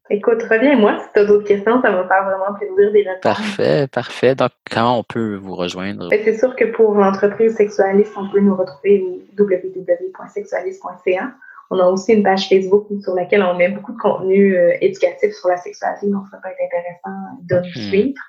Écoute, 0.09 0.41
reviens-moi 0.43 0.99
si 0.99 1.05
tu 1.13 1.19
as 1.19 1.25
d'autres 1.25 1.47
questions, 1.47 1.81
ça 1.81 1.91
va 1.91 2.03
me 2.03 2.07
faire 2.07 2.23
vraiment 2.23 2.53
plaisir 2.57 2.91
d'y 2.91 2.99
répondre. 2.99 3.19
Parfait, 3.21 3.87
parfait. 3.87 4.33
Donc, 4.35 4.51
comment 4.71 4.99
on 4.99 5.03
peut 5.03 5.35
vous 5.35 5.55
rejoindre? 5.55 6.09
C'est 6.09 6.37
sûr 6.37 6.55
que 6.55 6.65
pour 6.65 6.95
l'entreprise 6.95 7.55
sexualiste, 7.55 8.13
on 8.17 8.27
peut 8.29 8.39
nous 8.39 8.55
retrouver 8.55 9.01
au 9.01 9.21
www.sexualiste.ca. 9.37 11.31
On 11.69 11.79
a 11.79 11.85
aussi 11.85 12.13
une 12.13 12.23
page 12.23 12.47
Facebook 12.47 12.87
sur 13.01 13.13
laquelle 13.13 13.43
on 13.43 13.53
met 13.55 13.67
beaucoup 13.69 13.91
de 13.91 13.97
contenu 13.97 14.55
euh, 14.55 14.77
éducatif 14.79 15.33
sur 15.33 15.49
la 15.49 15.57
sexualité, 15.57 16.07
donc 16.07 16.23
ça 16.31 16.39
peut 16.41 16.47
être 16.47 16.61
intéressant 16.63 17.41
de 17.43 17.55
nous 17.55 17.67
hmm. 17.75 17.89
suivre. 17.89 18.21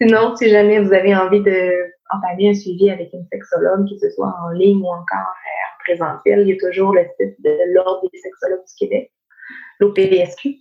Sinon, 0.00 0.34
si 0.36 0.48
jamais 0.48 0.80
vous 0.80 0.94
avez 0.94 1.14
envie 1.14 1.42
d'entamer 1.42 2.48
un 2.48 2.54
suivi 2.54 2.88
avec 2.90 3.12
une 3.12 3.26
sexologue, 3.30 3.86
que 3.90 3.98
ce 3.98 4.08
soit 4.10 4.34
en 4.42 4.48
ligne 4.50 4.80
ou 4.80 4.86
encore 4.88 5.12
euh, 5.12 5.68
en 5.68 5.78
présentiel, 5.84 6.40
il 6.40 6.48
y 6.48 6.52
a 6.52 6.56
toujours 6.58 6.94
le 6.94 7.02
site 7.20 7.36
de 7.44 7.74
l'Ordre 7.74 8.08
des 8.10 8.18
sexologues 8.18 8.64
du 8.66 8.74
Québec, 8.78 9.12
l'OPSQ. 9.80 10.58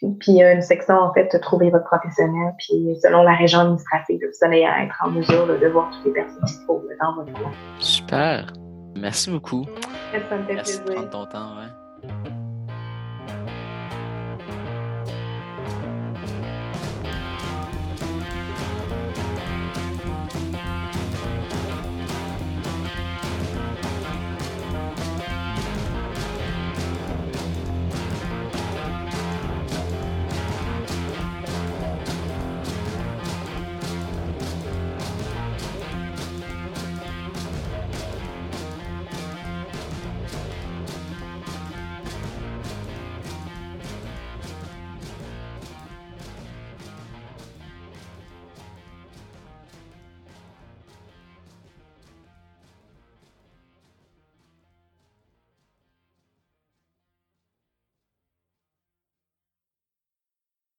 Puis 0.00 0.32
il 0.32 0.36
y 0.36 0.42
a 0.42 0.52
une 0.52 0.62
section, 0.62 0.94
en 0.94 1.12
fait, 1.12 1.28
de 1.32 1.38
trouver 1.38 1.70
votre 1.70 1.84
professionnel. 1.84 2.54
Puis 2.58 2.96
selon 3.02 3.22
la 3.22 3.34
région 3.34 3.60
administrative, 3.60 4.20
vous 4.20 4.46
allez 4.46 4.60
être 4.60 4.96
en 5.04 5.10
mesure 5.10 5.46
de 5.46 5.66
voir 5.68 5.90
toutes 5.90 6.06
les 6.06 6.12
personnes 6.12 6.44
qui 6.44 6.52
se 6.52 6.62
trouvent 6.64 6.86
dans 7.00 7.14
votre 7.16 7.32
coin. 7.32 7.50
Super. 7.78 8.52
Merci 8.96 9.30
beaucoup. 9.30 9.64
Ça 10.12 10.36
me 10.36 10.44
fait 10.44 10.54
Merci 10.54 10.80
de 10.80 10.92
prendre 10.92 11.10
ton 11.10 11.26
temps. 11.26 11.56
Ouais. 11.56 12.30